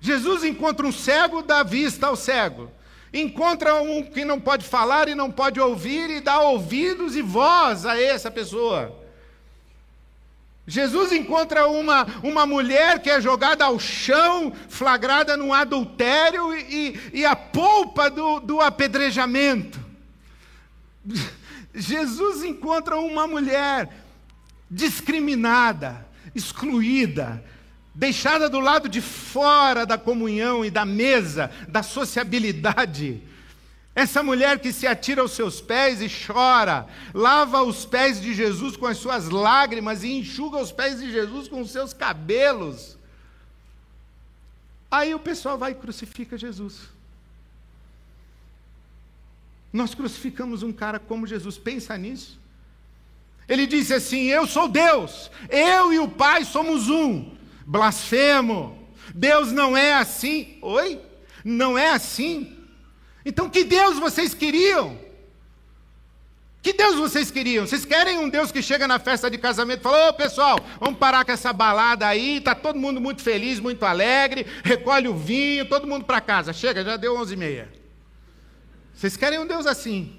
Jesus 0.00 0.44
encontra 0.44 0.86
um 0.86 0.92
cego, 0.92 1.42
dá 1.42 1.64
vista 1.64 2.06
ao 2.06 2.14
cego. 2.14 2.70
Encontra 3.12 3.74
um 3.76 4.02
que 4.02 4.24
não 4.24 4.40
pode 4.40 4.64
falar 4.64 5.08
e 5.08 5.14
não 5.14 5.30
pode 5.30 5.58
ouvir, 5.60 6.10
e 6.10 6.20
dá 6.20 6.40
ouvidos 6.40 7.16
e 7.16 7.22
voz 7.22 7.84
a 7.84 8.00
essa 8.00 8.30
pessoa. 8.30 9.04
Jesus 10.66 11.12
encontra 11.12 11.66
uma, 11.66 12.06
uma 12.22 12.46
mulher 12.46 13.00
que 13.00 13.10
é 13.10 13.20
jogada 13.20 13.66
ao 13.66 13.78
chão, 13.78 14.52
flagrada 14.68 15.36
num 15.36 15.52
adultério 15.52 16.56
e, 16.56 16.98
e 17.12 17.24
a 17.26 17.36
polpa 17.36 18.08
do, 18.08 18.40
do 18.40 18.60
apedrejamento. 18.60 19.83
Jesus 21.74 22.44
encontra 22.44 22.96
uma 22.96 23.26
mulher 23.26 23.88
discriminada, 24.70 26.06
excluída, 26.34 27.44
deixada 27.94 28.48
do 28.48 28.60
lado 28.60 28.88
de 28.88 29.00
fora 29.00 29.84
da 29.84 29.98
comunhão 29.98 30.64
e 30.64 30.70
da 30.70 30.84
mesa, 30.84 31.50
da 31.68 31.82
sociabilidade 31.82 33.22
essa 33.94 34.24
mulher 34.24 34.58
que 34.58 34.72
se 34.72 34.86
atira 34.86 35.22
aos 35.22 35.32
seus 35.32 35.60
pés 35.60 36.02
e 36.02 36.08
chora, 36.08 36.88
lava 37.14 37.62
os 37.62 37.86
pés 37.86 38.20
de 38.20 38.34
Jesus 38.34 38.76
com 38.76 38.86
as 38.86 38.98
suas 38.98 39.28
lágrimas 39.28 40.02
e 40.02 40.10
enxuga 40.18 40.58
os 40.58 40.72
pés 40.72 40.98
de 40.98 41.12
Jesus 41.12 41.46
com 41.46 41.60
os 41.60 41.70
seus 41.70 41.92
cabelos. 41.92 42.98
Aí 44.90 45.14
o 45.14 45.20
pessoal 45.20 45.56
vai 45.56 45.72
e 45.72 45.76
crucifica 45.76 46.36
Jesus. 46.36 46.88
Nós 49.74 49.92
crucificamos 49.92 50.62
um 50.62 50.72
cara 50.72 51.00
como 51.00 51.26
Jesus, 51.26 51.58
pensa 51.58 51.98
nisso. 51.98 52.38
Ele 53.48 53.66
disse 53.66 53.92
assim: 53.92 54.26
Eu 54.26 54.46
sou 54.46 54.68
Deus, 54.68 55.32
eu 55.50 55.92
e 55.92 55.98
o 55.98 56.06
Pai 56.06 56.44
somos 56.44 56.88
um. 56.88 57.34
Blasfemo. 57.66 58.88
Deus 59.12 59.50
não 59.50 59.76
é 59.76 59.94
assim. 59.94 60.58
Oi? 60.62 61.00
Não 61.44 61.76
é 61.76 61.90
assim. 61.90 62.56
Então, 63.26 63.50
que 63.50 63.64
Deus 63.64 63.98
vocês 63.98 64.32
queriam? 64.32 64.96
Que 66.62 66.72
Deus 66.72 66.94
vocês 66.94 67.32
queriam? 67.32 67.66
Vocês 67.66 67.84
querem 67.84 68.16
um 68.16 68.28
Deus 68.28 68.52
que 68.52 68.62
chega 68.62 68.86
na 68.86 69.00
festa 69.00 69.28
de 69.28 69.38
casamento 69.38 69.80
e 69.80 69.82
fala: 69.82 70.10
Ô 70.10 70.14
pessoal, 70.14 70.56
vamos 70.78 71.00
parar 71.00 71.24
com 71.24 71.32
essa 71.32 71.52
balada 71.52 72.06
aí, 72.06 72.36
está 72.36 72.54
todo 72.54 72.78
mundo 72.78 73.00
muito 73.00 73.22
feliz, 73.22 73.58
muito 73.58 73.84
alegre, 73.84 74.46
recolhe 74.62 75.08
o 75.08 75.16
vinho, 75.16 75.68
todo 75.68 75.84
mundo 75.84 76.04
para 76.04 76.20
casa. 76.20 76.52
Chega, 76.52 76.84
já 76.84 76.96
deu 76.96 77.16
onze 77.16 77.34
e 77.34 77.36
meia. 77.36 77.83
Vocês 78.94 79.16
querem 79.16 79.38
um 79.38 79.46
Deus 79.46 79.66
assim? 79.66 80.16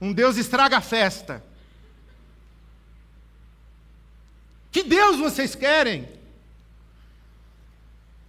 Um 0.00 0.12
Deus 0.12 0.36
estraga 0.36 0.78
a 0.78 0.80
festa. 0.80 1.42
Que 4.70 4.82
Deus 4.82 5.18
vocês 5.18 5.54
querem? 5.54 6.08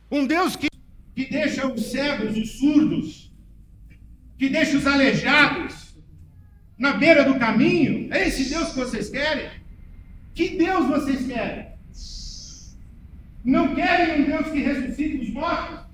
Um 0.09 0.25
Deus 0.25 0.55
que, 0.55 0.67
que 1.15 1.29
deixa 1.29 1.67
os 1.67 1.91
cegos, 1.91 2.37
os 2.37 2.57
surdos, 2.57 3.31
que 4.37 4.49
deixa 4.49 4.77
os 4.77 4.87
aleijados 4.87 5.93
na 6.77 6.93
beira 6.93 7.23
do 7.25 7.37
caminho? 7.37 8.11
É 8.13 8.27
esse 8.27 8.49
Deus 8.49 8.69
que 8.69 8.79
vocês 8.79 9.09
querem? 9.09 9.51
Que 10.33 10.57
Deus 10.57 10.87
vocês 10.87 11.27
querem? 11.27 11.67
Não 13.43 13.75
querem 13.75 14.21
um 14.21 14.25
Deus 14.25 14.47
que 14.51 14.59
ressuscite 14.59 15.17
os 15.17 15.29
mortos? 15.31 15.88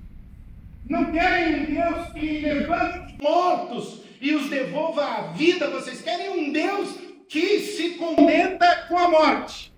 Não 0.88 1.12
querem 1.12 1.62
um 1.62 1.65
Deus 1.65 2.13
que 2.13 2.39
levante 2.42 3.13
os 3.13 3.18
mortos 3.18 4.01
e 4.22 4.34
os 4.36 4.50
devolva 4.50 5.04
à 5.04 5.22
vida? 5.32 5.70
Vocês 5.70 6.01
querem 6.01 6.30
um 6.30 6.51
Deus 6.51 6.96
que 7.27 7.60
se 7.60 7.92
contenta 7.92 8.86
com 8.88 8.98
a 8.98 9.10
morte? 9.10 9.74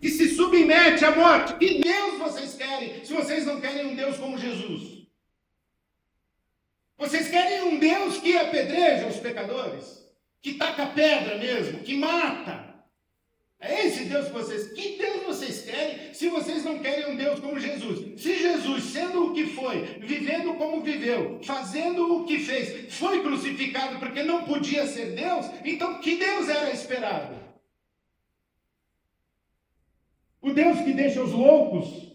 Que 0.00 0.10
se 0.10 0.34
submete 0.34 1.04
à 1.04 1.16
morte? 1.16 1.54
Que 1.54 1.80
Deus 1.80 2.18
vocês 2.18 2.54
querem 2.54 3.02
se 3.04 3.12
vocês 3.12 3.46
não 3.46 3.60
querem 3.60 3.86
um 3.86 3.94
Deus 3.94 4.18
como 4.18 4.36
Jesus? 4.36 5.06
Vocês 6.98 7.28
querem 7.28 7.62
um 7.62 7.78
Deus 7.78 8.18
que 8.18 8.36
apedreja 8.36 9.06
os 9.06 9.16
pecadores? 9.16 10.04
Que 10.42 10.54
taca 10.54 10.86
pedra 10.86 11.38
mesmo? 11.38 11.80
Que 11.80 11.96
mata? 11.96 12.63
É 13.64 13.86
esse 13.86 14.04
Deus 14.04 14.26
que 14.26 14.32
vocês. 14.32 14.72
Que 14.72 14.98
Deus 14.98 15.22
vocês 15.22 15.62
querem 15.62 16.12
se 16.12 16.28
vocês 16.28 16.62
não 16.62 16.80
querem 16.80 17.12
um 17.12 17.16
Deus 17.16 17.40
como 17.40 17.58
Jesus? 17.58 18.20
Se 18.20 18.36
Jesus, 18.36 18.84
sendo 18.84 19.24
o 19.24 19.32
que 19.32 19.46
foi, 19.46 19.84
vivendo 20.00 20.54
como 20.54 20.82
viveu, 20.82 21.40
fazendo 21.42 22.14
o 22.14 22.24
que 22.26 22.38
fez, 22.40 22.94
foi 22.94 23.22
crucificado 23.22 23.98
porque 23.98 24.22
não 24.22 24.44
podia 24.44 24.86
ser 24.86 25.14
Deus, 25.14 25.46
então 25.64 25.98
que 26.00 26.16
Deus 26.16 26.48
era 26.48 26.70
esperado? 26.70 27.34
O 30.42 30.52
Deus 30.52 30.80
que 30.80 30.92
deixa 30.92 31.22
os 31.22 31.32
loucos 31.32 32.12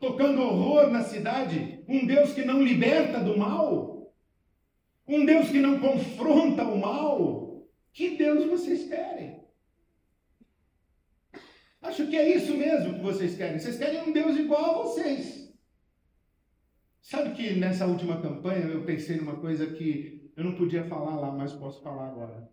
tocando 0.00 0.42
horror 0.42 0.90
na 0.90 1.04
cidade, 1.04 1.84
um 1.86 2.04
Deus 2.04 2.32
que 2.32 2.44
não 2.44 2.60
liberta 2.60 3.20
do 3.20 3.38
mal, 3.38 4.12
um 5.06 5.24
Deus 5.24 5.48
que 5.48 5.60
não 5.60 5.78
confronta 5.78 6.64
o 6.64 6.76
mal. 6.76 7.66
Que 7.92 8.10
Deus 8.16 8.44
vocês 8.46 8.88
querem? 8.88 9.40
Acho 11.82 12.06
que 12.06 12.16
é 12.16 12.36
isso 12.36 12.56
mesmo 12.56 12.94
que 12.94 13.00
vocês 13.00 13.36
querem. 13.36 13.58
Vocês 13.58 13.78
querem 13.78 14.02
um 14.02 14.12
Deus 14.12 14.36
igual 14.36 14.64
a 14.64 14.82
vocês. 14.84 15.52
Sabe 17.00 17.34
que 17.34 17.54
nessa 17.54 17.86
última 17.86 18.20
campanha 18.20 18.66
eu 18.66 18.84
pensei 18.84 19.16
numa 19.16 19.36
coisa 19.36 19.66
que 19.66 20.30
eu 20.36 20.44
não 20.44 20.54
podia 20.54 20.84
falar 20.84 21.16
lá, 21.16 21.32
mas 21.32 21.52
posso 21.52 21.82
falar 21.82 22.08
agora. 22.08 22.50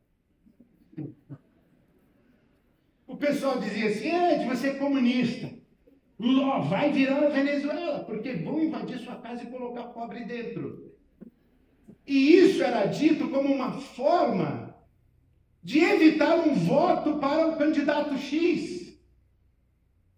O 3.05 3.15
pessoal 3.17 3.60
dizia 3.60 3.89
assim: 3.89 4.10
Ed, 4.10 4.46
você 4.46 4.69
é 4.69 4.75
comunista. 4.75 5.51
Ló 6.19 6.62
vai 6.62 6.91
virar 6.91 7.25
a 7.25 7.29
Venezuela, 7.29 8.03
porque 8.03 8.34
vão 8.34 8.62
invadir 8.63 8.98
sua 8.98 9.17
casa 9.17 9.43
e 9.43 9.51
colocar 9.51 9.84
pobre 9.89 10.25
dentro. 10.25 10.96
E 12.05 12.36
isso 12.36 12.63
era 12.63 12.86
dito 12.86 13.29
como 13.29 13.53
uma 13.53 13.74
forma 13.74 14.75
de 15.62 15.79
evitar 15.79 16.36
um 16.36 16.55
voto 16.55 17.19
para 17.19 17.48
o 17.48 17.57
candidato 17.57 18.17
X. 18.17 18.87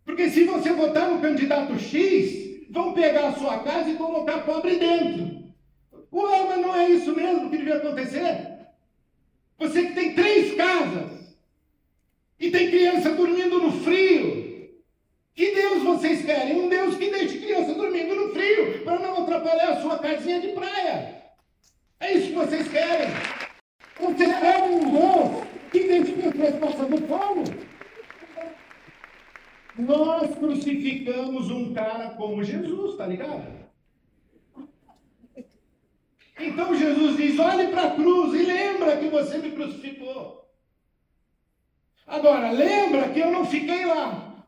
Porque 0.09 0.31
se 0.31 0.43
você 0.43 0.71
votar 0.71 1.07
no 1.07 1.21
candidato 1.21 1.77
X, 1.77 2.65
vão 2.71 2.93
pegar 2.93 3.27
a 3.27 3.33
sua 3.33 3.59
casa 3.59 3.91
e 3.91 3.95
colocar 3.95 4.39
pobre 4.39 4.77
dentro. 4.77 5.53
Ué, 6.11 6.45
mas 6.47 6.59
não 6.59 6.75
é 6.75 6.89
isso 6.89 7.15
mesmo 7.15 7.47
que 7.47 7.57
devia 7.57 7.75
acontecer? 7.75 8.57
Você 9.59 9.83
que 9.83 9.93
tem 9.93 10.15
três 10.15 10.55
casas 10.55 11.37
e 12.39 12.49
tem 12.49 12.71
criança 12.71 13.11
dormindo 13.11 13.59
no 13.59 13.71
frio. 13.83 14.71
Que 15.35 15.53
Deus 15.53 15.83
vocês 15.83 16.25
querem? 16.25 16.59
Um 16.59 16.69
Deus 16.69 16.95
que 16.95 17.11
deixe 17.11 17.37
criança 17.37 17.75
dormindo 17.75 18.15
no 18.15 18.33
frio 18.33 18.83
para 18.83 18.97
não 18.97 19.21
atrapalhar 19.21 19.73
a 19.73 19.81
sua 19.81 19.99
casinha 19.99 20.41
de 20.41 20.47
praia. 20.53 21.21
É 21.99 22.13
isso 22.13 22.29
que 22.29 22.33
vocês 22.33 22.67
querem. 22.67 23.09
Vocês 23.99 24.39
querem 24.39 24.71
um 24.71 24.91
Deus 24.91 25.43
que 25.71 25.79
deixe 25.81 26.13
pessoas 26.13 26.55
passando 26.55 27.07
fome. 27.07 27.58
Nós 29.89 30.35
crucificamos 30.35 31.49
um 31.49 31.73
cara 31.73 32.11
como 32.11 32.43
Jesus, 32.43 32.95
tá 32.95 33.07
ligado? 33.07 33.67
Então 36.39 36.75
Jesus 36.75 37.17
diz: 37.17 37.39
olhe 37.39 37.69
para 37.69 37.85
a 37.85 37.95
cruz 37.95 38.39
e 38.39 38.43
lembra 38.43 38.97
que 38.97 39.07
você 39.07 39.39
me 39.39 39.51
crucificou. 39.51 40.47
Agora, 42.05 42.51
lembra 42.51 43.09
que 43.09 43.19
eu 43.19 43.31
não 43.31 43.47
fiquei 43.47 43.83
lá. 43.83 44.45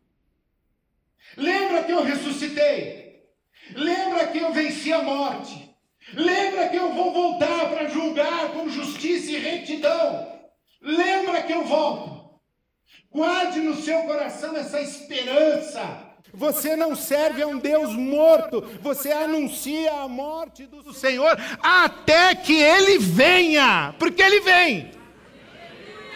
Lembra 1.35 1.85
que 1.85 1.91
eu 1.91 2.03
ressuscitei. 2.03 3.25
Lembra 3.73 4.27
que 4.27 4.37
eu 4.37 4.53
venci 4.53 4.93
a 4.93 5.01
morte. 5.01 5.75
Lembra 6.13 6.69
que 6.69 6.75
eu 6.75 6.93
vou 6.93 7.11
voltar 7.11 7.67
para 7.71 7.89
julgar 7.89 8.51
com 8.53 8.69
justiça 8.69 9.31
e 9.31 9.39
retidão. 9.39 10.39
Lembra 10.79 11.41
que 11.41 11.51
eu 11.51 11.63
volto. 11.63 12.20
Guarde 13.11 13.59
no 13.59 13.75
seu 13.75 14.03
coração 14.03 14.55
essa 14.55 14.79
esperança 14.81 16.11
você 16.33 16.75
não 16.75 16.95
serve 16.95 17.41
a 17.41 17.47
um 17.47 17.59
Deus 17.59 17.93
morto, 17.93 18.61
você 18.81 19.11
anuncia 19.11 19.91
a 20.01 20.07
morte 20.07 20.65
do 20.65 20.93
Senhor 20.93 21.37
até 21.61 22.33
que 22.35 22.53
ele 22.53 22.97
venha, 22.97 23.93
porque 23.99 24.21
ele 24.21 24.39
vem. 24.39 24.91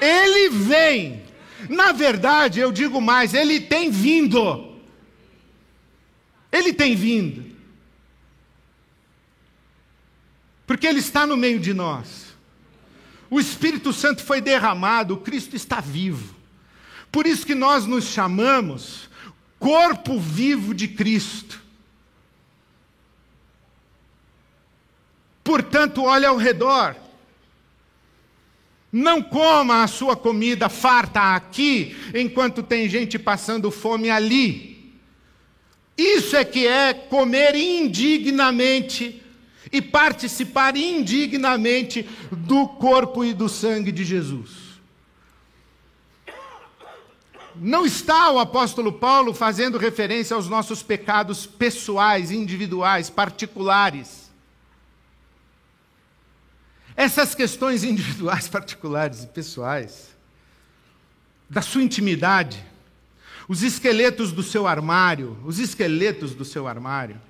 Ele 0.01 0.49
vem. 0.49 1.23
Na 1.69 1.91
verdade, 1.91 2.59
eu 2.59 2.71
digo 2.71 3.01
mais, 3.01 3.33
ele 3.33 3.59
tem 3.59 3.89
vindo. 3.89 4.75
Ele 6.51 6.71
tem 6.71 6.95
vindo. 6.95 7.53
Porque 10.65 10.87
ele 10.87 10.99
está 10.99 11.27
no 11.27 11.35
meio 11.35 11.59
de 11.59 11.73
nós. 11.73 12.25
O 13.29 13.39
Espírito 13.39 13.91
Santo 13.91 14.23
foi 14.23 14.39
derramado, 14.39 15.15
o 15.15 15.17
Cristo 15.17 15.55
está 15.55 15.81
vivo. 15.81 16.34
Por 17.15 17.25
isso 17.25 17.45
que 17.45 17.55
nós 17.55 17.85
nos 17.85 18.03
chamamos 18.03 19.09
corpo 19.57 20.19
vivo 20.19 20.73
de 20.73 20.85
Cristo. 20.85 21.63
Portanto, 25.41 26.03
olhe 26.03 26.25
ao 26.25 26.35
redor. 26.35 26.93
Não 28.91 29.21
coma 29.21 29.81
a 29.81 29.87
sua 29.87 30.17
comida 30.17 30.67
farta 30.67 31.33
aqui, 31.33 31.95
enquanto 32.13 32.61
tem 32.61 32.89
gente 32.89 33.17
passando 33.17 33.71
fome 33.71 34.09
ali. 34.09 34.93
Isso 35.97 36.35
é 36.35 36.43
que 36.43 36.67
é 36.67 36.93
comer 36.93 37.55
indignamente 37.55 39.23
e 39.71 39.81
participar 39.81 40.75
indignamente 40.75 42.05
do 42.29 42.67
corpo 42.67 43.23
e 43.23 43.33
do 43.33 43.47
sangue 43.47 43.93
de 43.93 44.03
Jesus. 44.03 44.64
Não 47.57 47.85
está 47.85 48.29
o 48.31 48.39
apóstolo 48.39 48.91
Paulo 48.91 49.33
fazendo 49.33 49.77
referência 49.77 50.35
aos 50.35 50.49
nossos 50.49 50.83
pecados 50.83 51.45
pessoais, 51.45 52.31
individuais, 52.31 53.09
particulares. 53.09 54.29
Essas 56.95 57.33
questões 57.33 57.83
individuais, 57.85 58.47
particulares 58.47 59.23
e 59.23 59.27
pessoais, 59.27 60.15
da 61.49 61.61
sua 61.61 61.83
intimidade, 61.83 62.65
os 63.47 63.61
esqueletos 63.61 64.31
do 64.31 64.41
seu 64.41 64.67
armário, 64.67 65.37
os 65.45 65.59
esqueletos 65.59 66.33
do 66.33 66.43
seu 66.43 66.67
armário, 66.67 67.21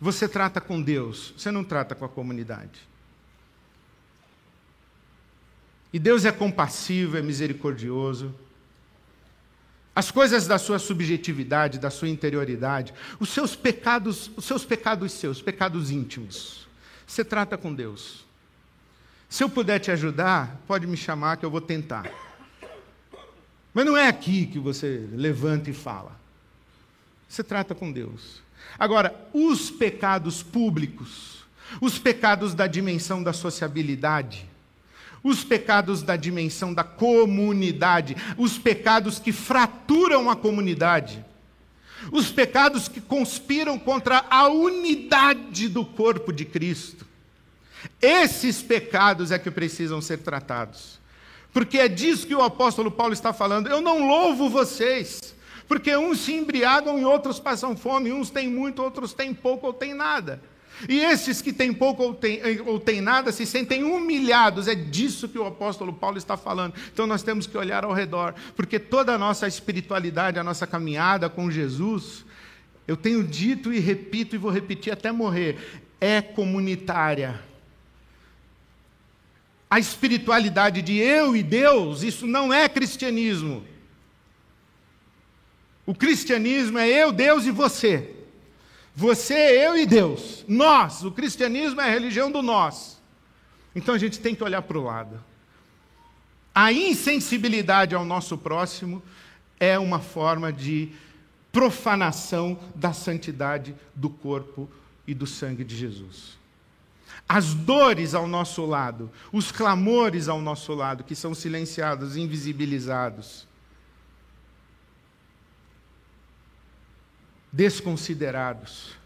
você 0.00 0.28
trata 0.28 0.60
com 0.60 0.82
Deus, 0.82 1.32
você 1.36 1.50
não 1.50 1.62
trata 1.62 1.94
com 1.94 2.04
a 2.04 2.08
comunidade. 2.08 2.80
E 5.92 5.98
Deus 5.98 6.24
é 6.24 6.32
compassivo, 6.32 7.16
é 7.16 7.22
misericordioso, 7.22 8.34
as 9.94 10.10
coisas 10.10 10.46
da 10.46 10.58
sua 10.58 10.78
subjetividade, 10.78 11.78
da 11.78 11.90
sua 11.90 12.08
interioridade, 12.08 12.94
os 13.20 13.28
seus 13.28 13.54
pecados, 13.54 14.30
os 14.36 14.44
seus 14.44 14.64
pecados 14.64 15.12
seus, 15.12 15.42
pecados 15.42 15.90
íntimos. 15.90 16.66
Você 17.06 17.24
trata 17.24 17.58
com 17.58 17.74
Deus. 17.74 18.24
Se 19.28 19.44
eu 19.44 19.48
puder 19.48 19.78
te 19.78 19.90
ajudar, 19.90 20.60
pode 20.66 20.86
me 20.86 20.96
chamar 20.96 21.36
que 21.36 21.44
eu 21.44 21.50
vou 21.50 21.60
tentar. 21.60 22.10
Mas 23.74 23.86
não 23.86 23.96
é 23.96 24.08
aqui 24.08 24.46
que 24.46 24.58
você 24.58 25.08
levanta 25.12 25.70
e 25.70 25.74
fala. 25.74 26.16
Você 27.28 27.42
trata 27.42 27.74
com 27.74 27.90
Deus. 27.90 28.42
Agora, 28.78 29.14
os 29.32 29.70
pecados 29.70 30.42
públicos, 30.42 31.44
os 31.80 31.98
pecados 31.98 32.54
da 32.54 32.66
dimensão 32.66 33.22
da 33.22 33.32
sociabilidade, 33.32 34.46
os 35.22 35.44
pecados 35.44 36.02
da 36.02 36.16
dimensão 36.16 36.74
da 36.74 36.82
comunidade, 36.82 38.16
os 38.36 38.58
pecados 38.58 39.18
que 39.18 39.32
fraturam 39.32 40.28
a 40.28 40.36
comunidade, 40.36 41.24
os 42.10 42.30
pecados 42.30 42.88
que 42.88 43.00
conspiram 43.00 43.78
contra 43.78 44.24
a 44.28 44.48
unidade 44.48 45.68
do 45.68 45.84
corpo 45.84 46.32
de 46.32 46.44
Cristo. 46.44 47.06
Esses 48.00 48.62
pecados 48.62 49.30
é 49.30 49.38
que 49.38 49.50
precisam 49.50 50.00
ser 50.00 50.18
tratados. 50.18 51.00
Porque 51.52 51.78
é 51.78 51.88
disso 51.88 52.26
que 52.26 52.34
o 52.34 52.42
apóstolo 52.42 52.90
Paulo 52.90 53.12
está 53.12 53.32
falando. 53.32 53.68
Eu 53.68 53.80
não 53.80 54.06
louvo 54.06 54.48
vocês, 54.48 55.34
porque 55.68 55.94
uns 55.96 56.20
se 56.20 56.32
embriagam 56.32 56.98
e 56.98 57.04
outros 57.04 57.38
passam 57.38 57.76
fome, 57.76 58.12
uns 58.12 58.30
têm 58.30 58.48
muito, 58.48 58.82
outros 58.82 59.12
têm 59.12 59.34
pouco 59.34 59.66
ou 59.66 59.72
têm 59.72 59.94
nada. 59.94 60.42
E 60.88 61.00
esses 61.00 61.40
que 61.40 61.52
têm 61.52 61.72
pouco 61.72 62.02
ou 62.02 62.14
têm, 62.14 62.60
ou 62.66 62.78
têm 62.78 63.00
nada 63.00 63.32
se 63.32 63.46
sentem 63.46 63.84
humilhados. 63.84 64.68
É 64.68 64.74
disso 64.74 65.28
que 65.28 65.38
o 65.38 65.46
apóstolo 65.46 65.92
Paulo 65.92 66.18
está 66.18 66.36
falando. 66.36 66.74
Então 66.92 67.06
nós 67.06 67.22
temos 67.22 67.46
que 67.46 67.56
olhar 67.56 67.84
ao 67.84 67.92
redor, 67.92 68.34
porque 68.56 68.78
toda 68.78 69.14
a 69.14 69.18
nossa 69.18 69.46
espiritualidade, 69.46 70.38
a 70.38 70.44
nossa 70.44 70.66
caminhada 70.66 71.28
com 71.28 71.50
Jesus, 71.50 72.24
eu 72.86 72.96
tenho 72.96 73.22
dito 73.22 73.72
e 73.72 73.78
repito 73.78 74.34
e 74.34 74.38
vou 74.38 74.50
repetir 74.50 74.92
até 74.92 75.12
morrer, 75.12 75.58
é 76.00 76.20
comunitária. 76.20 77.40
A 79.70 79.78
espiritualidade 79.78 80.82
de 80.82 80.98
eu 80.98 81.34
e 81.34 81.42
Deus, 81.42 82.02
isso 82.02 82.26
não 82.26 82.52
é 82.52 82.68
cristianismo. 82.68 83.64
O 85.86 85.94
cristianismo 85.94 86.78
é 86.78 86.88
eu, 86.88 87.10
Deus 87.10 87.46
e 87.46 87.50
você. 87.50 88.21
Você, 88.94 89.34
eu 89.34 89.76
e 89.76 89.86
Deus. 89.86 90.44
Nós. 90.46 91.02
O 91.04 91.10
cristianismo 91.10 91.80
é 91.80 91.88
a 91.88 91.90
religião 91.90 92.30
do 92.30 92.42
nós. 92.42 93.00
Então 93.74 93.94
a 93.94 93.98
gente 93.98 94.20
tem 94.20 94.34
que 94.34 94.44
olhar 94.44 94.62
para 94.62 94.78
o 94.78 94.84
lado. 94.84 95.18
A 96.54 96.72
insensibilidade 96.72 97.94
ao 97.94 98.04
nosso 98.04 98.36
próximo 98.36 99.02
é 99.58 99.78
uma 99.78 100.00
forma 100.00 100.52
de 100.52 100.92
profanação 101.50 102.58
da 102.74 102.92
santidade 102.92 103.74
do 103.94 104.10
corpo 104.10 104.68
e 105.06 105.14
do 105.14 105.26
sangue 105.26 105.64
de 105.64 105.76
Jesus. 105.76 106.38
As 107.28 107.54
dores 107.54 108.14
ao 108.14 108.26
nosso 108.26 108.66
lado, 108.66 109.10
os 109.32 109.50
clamores 109.50 110.28
ao 110.28 110.40
nosso 110.40 110.74
lado, 110.74 111.04
que 111.04 111.14
são 111.14 111.34
silenciados, 111.34 112.16
invisibilizados, 112.16 113.46
desconsiderados. 117.52 118.96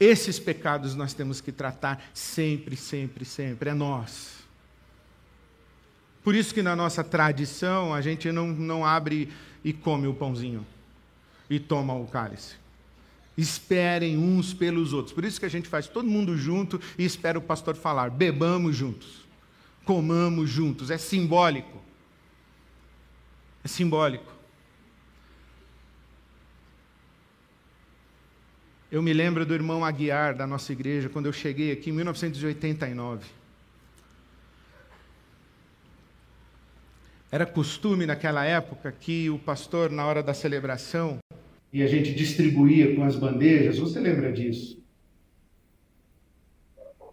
Esses 0.00 0.38
pecados 0.38 0.94
nós 0.94 1.14
temos 1.14 1.40
que 1.40 1.52
tratar 1.52 2.02
sempre, 2.14 2.76
sempre, 2.76 3.24
sempre. 3.24 3.70
É 3.70 3.74
nós. 3.74 4.36
Por 6.24 6.34
isso 6.34 6.52
que 6.52 6.62
na 6.62 6.74
nossa 6.74 7.04
tradição 7.04 7.94
a 7.94 8.00
gente 8.00 8.32
não, 8.32 8.48
não 8.48 8.84
abre 8.84 9.32
e 9.62 9.72
come 9.72 10.06
o 10.06 10.14
pãozinho 10.14 10.66
e 11.48 11.60
toma 11.60 11.94
o 11.94 12.06
cálice. 12.06 12.56
Esperem 13.36 14.16
uns 14.16 14.52
pelos 14.52 14.92
outros. 14.92 15.14
Por 15.14 15.24
isso 15.24 15.38
que 15.38 15.46
a 15.46 15.50
gente 15.50 15.68
faz 15.68 15.86
todo 15.86 16.08
mundo 16.08 16.36
junto 16.36 16.80
e 16.98 17.04
espera 17.04 17.38
o 17.38 17.42
pastor 17.42 17.76
falar. 17.76 18.10
Bebamos 18.10 18.74
juntos. 18.74 19.26
Comamos 19.84 20.50
juntos. 20.50 20.90
É 20.90 20.98
simbólico. 20.98 21.80
É 23.62 23.68
simbólico. 23.68 24.35
Eu 28.90 29.02
me 29.02 29.12
lembro 29.12 29.44
do 29.44 29.52
irmão 29.52 29.84
Aguiar 29.84 30.36
da 30.36 30.46
nossa 30.46 30.72
igreja, 30.72 31.08
quando 31.08 31.26
eu 31.26 31.32
cheguei 31.32 31.72
aqui 31.72 31.90
em 31.90 31.92
1989. 31.92 33.26
Era 37.32 37.44
costume 37.44 38.06
naquela 38.06 38.44
época 38.44 38.92
que 38.92 39.28
o 39.28 39.40
pastor, 39.40 39.90
na 39.90 40.06
hora 40.06 40.22
da 40.22 40.32
celebração, 40.32 41.18
e 41.72 41.82
a 41.82 41.88
gente 41.88 42.14
distribuía 42.14 42.94
com 42.94 43.02
as 43.02 43.16
bandejas. 43.16 43.78
Você 43.78 43.98
lembra 43.98 44.32
disso? 44.32 44.80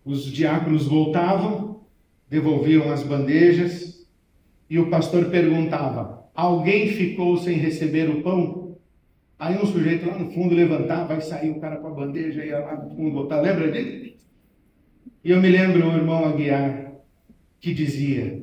Os 0.05 0.25
diáconos 0.25 0.85
voltavam, 0.85 1.83
devolviam 2.29 2.91
as 2.91 3.01
bandejas 3.01 4.07
e 4.69 4.77
o 4.77 4.91
pastor 4.91 5.25
perguntava: 5.31 6.29
Alguém 6.35 6.93
ficou 6.93 7.35
sem 7.37 7.57
receber 7.57 8.09
o 8.11 8.21
pão? 8.21 8.62
Aí 9.43 9.61
um 9.61 9.65
sujeito 9.65 10.07
lá 10.07 10.17
no 10.17 10.31
fundo 10.31 10.55
levantava, 10.55 11.17
e 11.17 11.21
sair 11.21 11.49
o 11.49 11.59
cara 11.59 11.75
com 11.75 11.87
a 11.87 11.91
bandeja, 11.91 12.45
ia 12.45 12.59
lá 12.59 12.81
no 12.81 12.95
fundo 12.95 13.11
voltar. 13.11 13.41
Lembra 13.41 13.69
dele? 13.69 14.17
E 15.21 15.31
eu 15.31 15.41
me 15.41 15.49
lembro 15.49 15.85
um 15.85 15.97
irmão 15.97 16.23
Aguiar 16.23 16.93
que 17.59 17.73
dizia: 17.73 18.41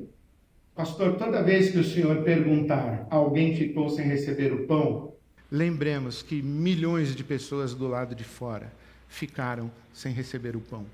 Pastor, 0.74 1.16
toda 1.16 1.42
vez 1.42 1.70
que 1.70 1.78
o 1.78 1.84
senhor 1.84 2.22
perguntar, 2.22 3.06
alguém 3.08 3.56
ficou 3.56 3.88
sem 3.88 4.06
receber 4.06 4.52
o 4.52 4.66
pão, 4.66 5.14
lembremos 5.50 6.22
que 6.22 6.42
milhões 6.42 7.16
de 7.16 7.24
pessoas 7.24 7.74
do 7.74 7.88
lado 7.88 8.14
de 8.14 8.24
fora 8.24 8.70
ficaram 9.08 9.70
sem 9.94 10.12
receber 10.12 10.54
o 10.54 10.60
pão. 10.60 10.84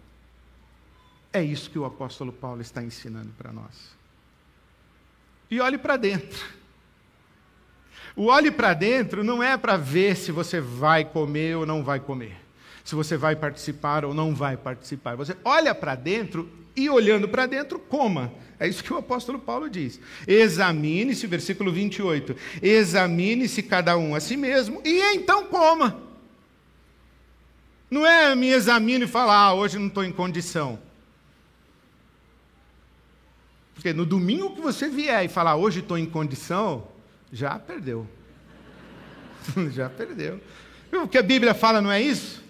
É 1.33 1.43
isso 1.43 1.69
que 1.69 1.81
o 1.81 1.85
apóstolo 1.85 2.33
Paulo 2.33 2.61
está 2.61 2.81
ensinando 2.81 3.33
para 3.37 3.53
nós. 3.53 3.97
E 5.51 5.61
olhe 5.61 5.77
para 5.77 5.97
dentro. 5.97 6.47
O 8.17 8.27
olhe 8.27 8.51
para 8.51 8.73
dentro 8.73 9.23
não 9.23 9.43
é 9.43 9.59
para 9.59 9.77
ver 9.77 10.17
se 10.17 10.33
você 10.33 10.59
vai 10.59 11.05
comer 11.05 11.55
ou 11.55 11.67
não 11.67 11.85
vai 11.85 12.01
comer, 12.01 12.35
se 12.83 12.95
você 12.95 13.15
vai 13.15 13.37
participar 13.37 14.07
ou 14.07 14.15
não 14.15 14.35
vai 14.35 14.57
participar. 14.57 15.15
Você 15.17 15.37
olha 15.45 15.75
para 15.75 15.95
dentro 15.95 16.51
e 16.75 16.89
olhando 16.89 17.29
para 17.29 17.45
dentro, 17.45 17.79
coma. 17.79 18.33
É 18.59 18.67
isso 18.67 18.83
que 18.83 18.93
o 18.93 18.97
apóstolo 18.97 19.39
Paulo 19.39 19.69
diz. 19.69 20.01
Examine-se, 20.27 21.27
versículo 21.27 21.71
28. 21.71 22.35
Examine-se 22.63 23.63
cada 23.63 23.99
um 23.99 24.15
a 24.15 24.21
si 24.21 24.35
mesmo 24.35 24.81
e 24.83 25.15
então 25.15 25.45
coma. 25.47 26.01
Não 27.91 28.07
é 28.07 28.35
me 28.35 28.49
examine 28.49 29.05
e 29.05 29.09
falar, 29.09 29.37
ah, 29.37 29.55
hoje 29.55 29.79
não 29.79 29.89
estou 29.89 30.03
em 30.03 30.11
condição. 30.11 30.79
Porque 33.75 33.93
no 33.93 34.07
domingo 34.07 34.55
que 34.55 34.61
você 34.61 34.89
vier 34.89 35.27
e 35.27 35.29
falar, 35.29 35.57
hoje 35.57 35.81
estou 35.81 35.99
em 35.99 36.07
condição, 36.07 36.89
já 37.33 37.59
perdeu. 37.59 38.07
já 39.73 39.89
perdeu. 39.89 40.41
O 40.93 41.09
que 41.09 41.19
a 41.19 41.23
Bíblia 41.23 41.55
fala 41.55 41.81
não 41.81 41.91
é 41.91 42.01
isso? 42.01 42.43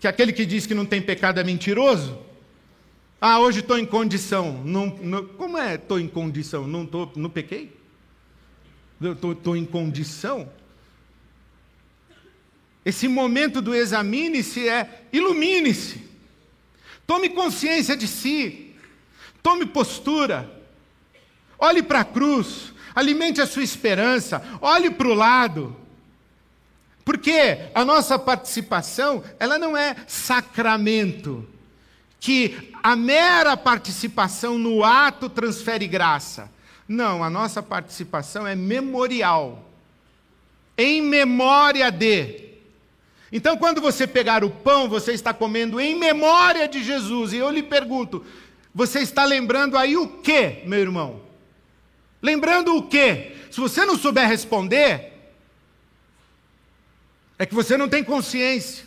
Que 0.00 0.06
aquele 0.06 0.32
que 0.32 0.46
diz 0.46 0.66
que 0.66 0.74
não 0.74 0.86
tem 0.86 1.00
pecado 1.00 1.38
é 1.38 1.44
mentiroso? 1.44 2.18
Ah, 3.20 3.38
hoje 3.38 3.60
estou 3.60 3.78
em 3.78 3.86
condição. 3.86 4.62
Não, 4.64 4.86
não, 4.86 5.24
como 5.26 5.56
é 5.56 5.76
estou 5.76 6.00
em 6.00 6.08
condição? 6.08 6.66
Não, 6.66 6.84
tô, 6.84 7.08
não 7.14 7.30
pequei? 7.30 7.72
Estou 9.00 9.56
em 9.56 9.64
condição? 9.64 10.50
Esse 12.84 13.06
momento 13.06 13.60
do 13.62 13.74
examine-se 13.74 14.68
é 14.68 15.06
ilumine-se. 15.12 16.04
Tome 17.06 17.28
consciência 17.28 17.96
de 17.96 18.08
si. 18.08 18.74
Tome 19.42 19.66
postura. 19.66 20.50
Olhe 21.58 21.82
para 21.82 22.00
a 22.00 22.04
cruz, 22.04 22.71
alimente 22.94 23.40
a 23.40 23.46
sua 23.46 23.62
esperança, 23.62 24.42
olhe 24.60 24.90
para 24.90 25.08
o 25.08 25.14
lado. 25.14 25.76
Porque 27.04 27.58
a 27.74 27.84
nossa 27.84 28.18
participação, 28.18 29.22
ela 29.38 29.58
não 29.58 29.76
é 29.76 29.96
sacramento, 30.06 31.46
que 32.20 32.70
a 32.82 32.94
mera 32.94 33.56
participação 33.56 34.56
no 34.56 34.84
ato 34.84 35.28
transfere 35.28 35.88
graça. 35.88 36.50
Não, 36.86 37.24
a 37.24 37.28
nossa 37.28 37.62
participação 37.62 38.46
é 38.46 38.54
memorial. 38.54 39.68
Em 40.78 41.02
memória 41.02 41.90
de. 41.90 42.50
Então, 43.32 43.56
quando 43.56 43.80
você 43.80 44.06
pegar 44.06 44.44
o 44.44 44.50
pão, 44.50 44.88
você 44.88 45.12
está 45.12 45.34
comendo 45.34 45.80
em 45.80 45.94
memória 45.94 46.68
de 46.68 46.82
Jesus. 46.82 47.32
E 47.32 47.38
eu 47.38 47.50
lhe 47.50 47.62
pergunto: 47.62 48.24
você 48.74 49.00
está 49.00 49.24
lembrando 49.24 49.76
aí 49.76 49.96
o 49.96 50.06
que, 50.06 50.62
meu 50.64 50.78
irmão? 50.78 51.20
Lembrando 52.22 52.76
o 52.76 52.82
quê? 52.84 53.32
Se 53.50 53.58
você 53.58 53.84
não 53.84 53.98
souber 53.98 54.28
responder, 54.28 55.12
é 57.36 57.44
que 57.44 57.54
você 57.54 57.76
não 57.76 57.88
tem 57.88 58.04
consciência. 58.04 58.86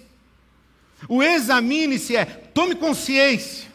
O 1.09 1.21
examine-se 1.21 2.15
é, 2.15 2.23
tome 2.23 2.75
consciência. 2.75 3.69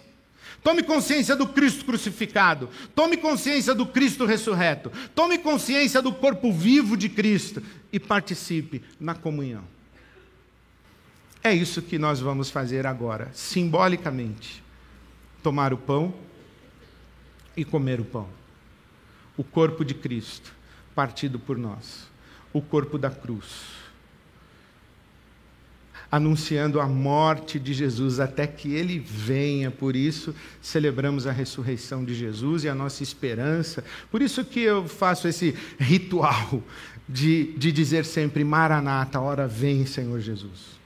Tome 0.62 0.82
consciência 0.82 1.36
do 1.36 1.46
Cristo 1.46 1.84
crucificado. 1.84 2.70
Tome 2.94 3.18
consciência 3.18 3.74
do 3.74 3.84
Cristo 3.84 4.24
ressurreto. 4.24 4.90
Tome 5.14 5.38
consciência 5.38 6.00
do 6.00 6.12
corpo 6.12 6.50
vivo 6.50 6.96
de 6.96 7.10
Cristo 7.10 7.62
e 7.92 8.00
participe 8.00 8.82
na 8.98 9.14
comunhão. 9.14 9.64
É 11.42 11.54
isso 11.54 11.82
que 11.82 11.98
nós 11.98 12.20
vamos 12.20 12.50
fazer 12.50 12.86
agora, 12.86 13.30
simbolicamente. 13.34 14.62
Tomar 15.42 15.72
o 15.72 15.78
pão 15.78 16.14
e 17.56 17.64
comer 17.64 18.00
o 18.00 18.04
pão 18.04 18.39
o 19.36 19.44
corpo 19.44 19.84
de 19.84 19.94
Cristo, 19.94 20.52
partido 20.94 21.38
por 21.38 21.56
nós, 21.56 22.08
o 22.52 22.60
corpo 22.60 22.98
da 22.98 23.10
cruz. 23.10 23.80
Anunciando 26.12 26.80
a 26.80 26.88
morte 26.88 27.58
de 27.58 27.72
Jesus 27.72 28.18
até 28.18 28.44
que 28.46 28.74
ele 28.74 28.98
venha, 28.98 29.70
por 29.70 29.94
isso 29.94 30.34
celebramos 30.60 31.26
a 31.26 31.30
ressurreição 31.32 32.04
de 32.04 32.14
Jesus 32.14 32.64
e 32.64 32.68
a 32.68 32.74
nossa 32.74 33.02
esperança. 33.02 33.84
Por 34.10 34.20
isso 34.20 34.44
que 34.44 34.60
eu 34.60 34.88
faço 34.88 35.28
esse 35.28 35.54
ritual 35.78 36.62
de, 37.08 37.52
de 37.56 37.70
dizer 37.70 38.04
sempre: 38.04 38.42
Maranata, 38.42 39.20
hora 39.20 39.46
vem, 39.46 39.86
Senhor 39.86 40.20
Jesus. 40.20 40.80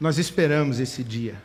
Nós 0.00 0.18
esperamos 0.18 0.78
esse 0.78 1.02
dia. 1.02 1.42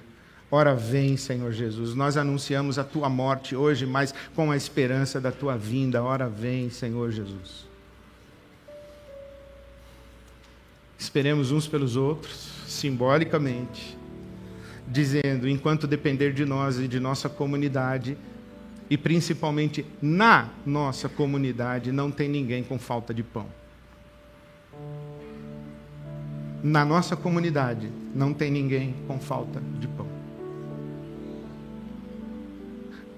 Ora 0.49 0.73
vem, 0.73 1.17
Senhor 1.17 1.51
Jesus. 1.51 1.93
Nós 1.93 2.15
anunciamos 2.15 2.79
a 2.79 2.83
tua 2.83 3.09
morte 3.09 3.55
hoje, 3.55 3.85
mas 3.85 4.13
com 4.33 4.49
a 4.49 4.55
esperança 4.55 5.19
da 5.19 5.31
tua 5.31 5.57
vinda. 5.57 6.01
Ora 6.01 6.29
vem, 6.29 6.69
Senhor 6.69 7.11
Jesus. 7.11 7.67
Esperemos 10.97 11.51
uns 11.51 11.67
pelos 11.67 11.95
outros, 11.95 12.49
simbolicamente, 12.65 13.97
dizendo: 14.87 15.49
enquanto 15.49 15.85
depender 15.85 16.33
de 16.33 16.45
nós 16.45 16.79
e 16.79 16.87
de 16.87 16.99
nossa 16.99 17.27
comunidade, 17.27 18.17
e 18.89 18.97
principalmente 18.97 19.85
na 20.01 20.49
nossa 20.65 21.09
comunidade, 21.09 21.91
não 21.91 22.09
tem 22.09 22.29
ninguém 22.29 22.63
com 22.63 22.79
falta 22.79 23.13
de 23.13 23.21
pão. 23.21 23.45
Na 26.63 26.83
nossa 26.83 27.15
comunidade, 27.15 27.91
não 28.15 28.33
tem 28.33 28.49
ninguém 28.49 28.95
com 29.07 29.19
falta 29.19 29.61
de 29.79 29.87
pão. 29.89 30.06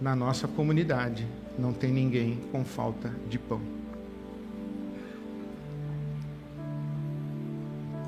Na 0.01 0.15
nossa 0.15 0.47
comunidade 0.47 1.27
não 1.57 1.73
tem 1.73 1.91
ninguém 1.91 2.39
com 2.51 2.63
falta 2.63 3.13
de 3.29 3.37
pão. 3.37 3.61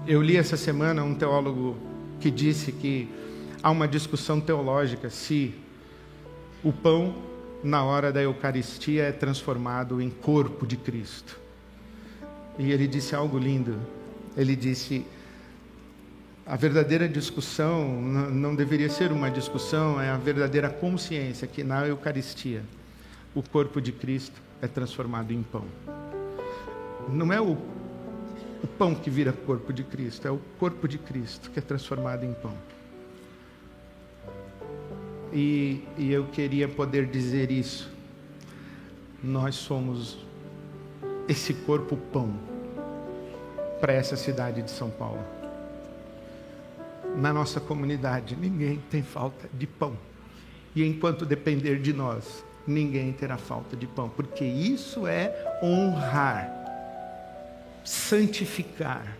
Eu 0.07 0.21
li 0.21 0.35
essa 0.35 0.57
semana 0.57 1.03
um 1.03 1.13
teólogo 1.13 1.77
que 2.19 2.31
disse 2.31 2.71
que 2.71 3.09
há 3.61 3.69
uma 3.69 3.87
discussão 3.87 4.39
teológica 4.39 5.09
se 5.09 5.53
o 6.63 6.71
pão 6.71 7.13
na 7.63 7.83
hora 7.83 8.11
da 8.11 8.21
Eucaristia 8.21 9.03
é 9.03 9.11
transformado 9.11 10.01
em 10.01 10.09
corpo 10.09 10.65
de 10.65 10.77
Cristo. 10.77 11.39
E 12.57 12.71
ele 12.71 12.87
disse 12.87 13.15
algo 13.15 13.37
lindo. 13.37 13.77
Ele 14.35 14.55
disse: 14.55 15.05
a 16.51 16.57
verdadeira 16.57 17.07
discussão 17.07 18.01
não 18.29 18.53
deveria 18.53 18.89
ser 18.89 19.09
uma 19.13 19.31
discussão, 19.31 20.01
é 20.01 20.09
a 20.09 20.17
verdadeira 20.17 20.69
consciência 20.69 21.47
que 21.47 21.63
na 21.63 21.87
Eucaristia 21.87 22.61
o 23.33 23.41
corpo 23.41 23.79
de 23.79 23.93
Cristo 23.93 24.41
é 24.61 24.67
transformado 24.67 25.31
em 25.31 25.41
pão. 25.41 25.63
Não 27.07 27.31
é 27.31 27.39
o, 27.39 27.53
o 27.53 28.67
pão 28.77 28.93
que 28.93 29.09
vira 29.09 29.31
corpo 29.31 29.71
de 29.71 29.81
Cristo, 29.85 30.27
é 30.27 30.31
o 30.31 30.41
corpo 30.59 30.89
de 30.89 30.97
Cristo 30.97 31.49
que 31.51 31.59
é 31.59 31.61
transformado 31.61 32.25
em 32.25 32.33
pão. 32.33 32.53
E, 35.31 35.85
e 35.97 36.11
eu 36.11 36.25
queria 36.25 36.67
poder 36.67 37.05
dizer 37.05 37.49
isso. 37.49 37.89
Nós 39.23 39.55
somos 39.55 40.17
esse 41.29 41.53
corpo 41.53 41.95
pão 42.11 42.33
para 43.79 43.93
essa 43.93 44.17
cidade 44.17 44.61
de 44.61 44.69
São 44.69 44.89
Paulo 44.89 45.39
na 47.15 47.33
nossa 47.33 47.59
comunidade, 47.59 48.35
ninguém 48.35 48.81
tem 48.89 49.01
falta 49.01 49.49
de 49.53 49.67
pão. 49.67 49.97
E 50.75 50.85
enquanto 50.85 51.25
depender 51.25 51.79
de 51.79 51.93
nós, 51.93 52.43
ninguém 52.65 53.11
terá 53.11 53.37
falta 53.37 53.75
de 53.75 53.87
pão, 53.87 54.09
porque 54.09 54.45
isso 54.45 55.05
é 55.05 55.59
honrar, 55.61 56.49
santificar, 57.83 59.17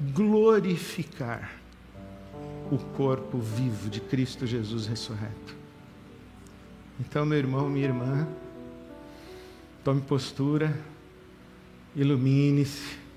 glorificar 0.00 1.52
o 2.70 2.78
corpo 2.78 3.38
vivo 3.38 3.88
de 3.88 4.00
Cristo 4.00 4.46
Jesus 4.46 4.86
ressurreto. 4.86 5.56
Então, 7.00 7.24
meu 7.24 7.38
irmão, 7.38 7.68
minha 7.68 7.86
irmã, 7.86 8.28
tome 9.82 10.00
postura, 10.00 10.76
ilumine-se 11.96 13.08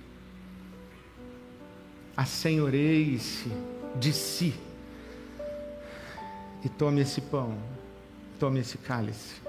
assenhoreie-se 2.15 3.51
de 3.95 4.13
si 4.13 4.53
e 6.63 6.69
tome 6.69 7.01
esse 7.01 7.21
pão, 7.21 7.57
tome 8.39 8.59
esse 8.59 8.77
cálice 8.77 9.41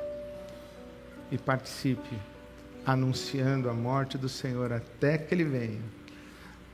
e 1.31 1.39
participe 1.39 2.17
anunciando 2.85 3.71
a 3.71 3.73
morte 3.75 4.19
do 4.19 4.29
Senhor 4.29 4.73
até 4.73 5.17
que 5.17 5.35
ele 5.35 5.45
venha. 5.45 5.81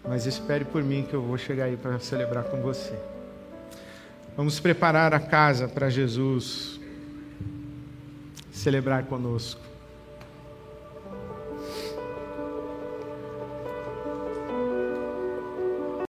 Mas 0.06 0.26
espere 0.26 0.64
por 0.64 0.82
mim 0.82 1.06
que 1.08 1.14
eu 1.14 1.22
vou 1.22 1.36
chegar 1.36 1.64
aí 1.64 1.76
para 1.76 1.98
celebrar 1.98 2.44
com 2.44 2.62
você. 2.62 2.98
Vamos 4.36 4.58
preparar 4.60 5.12
a 5.12 5.20
casa 5.20 5.68
para 5.68 5.90
Jesus 5.90 6.80
celebrar 8.52 9.04
conosco. 9.04 9.67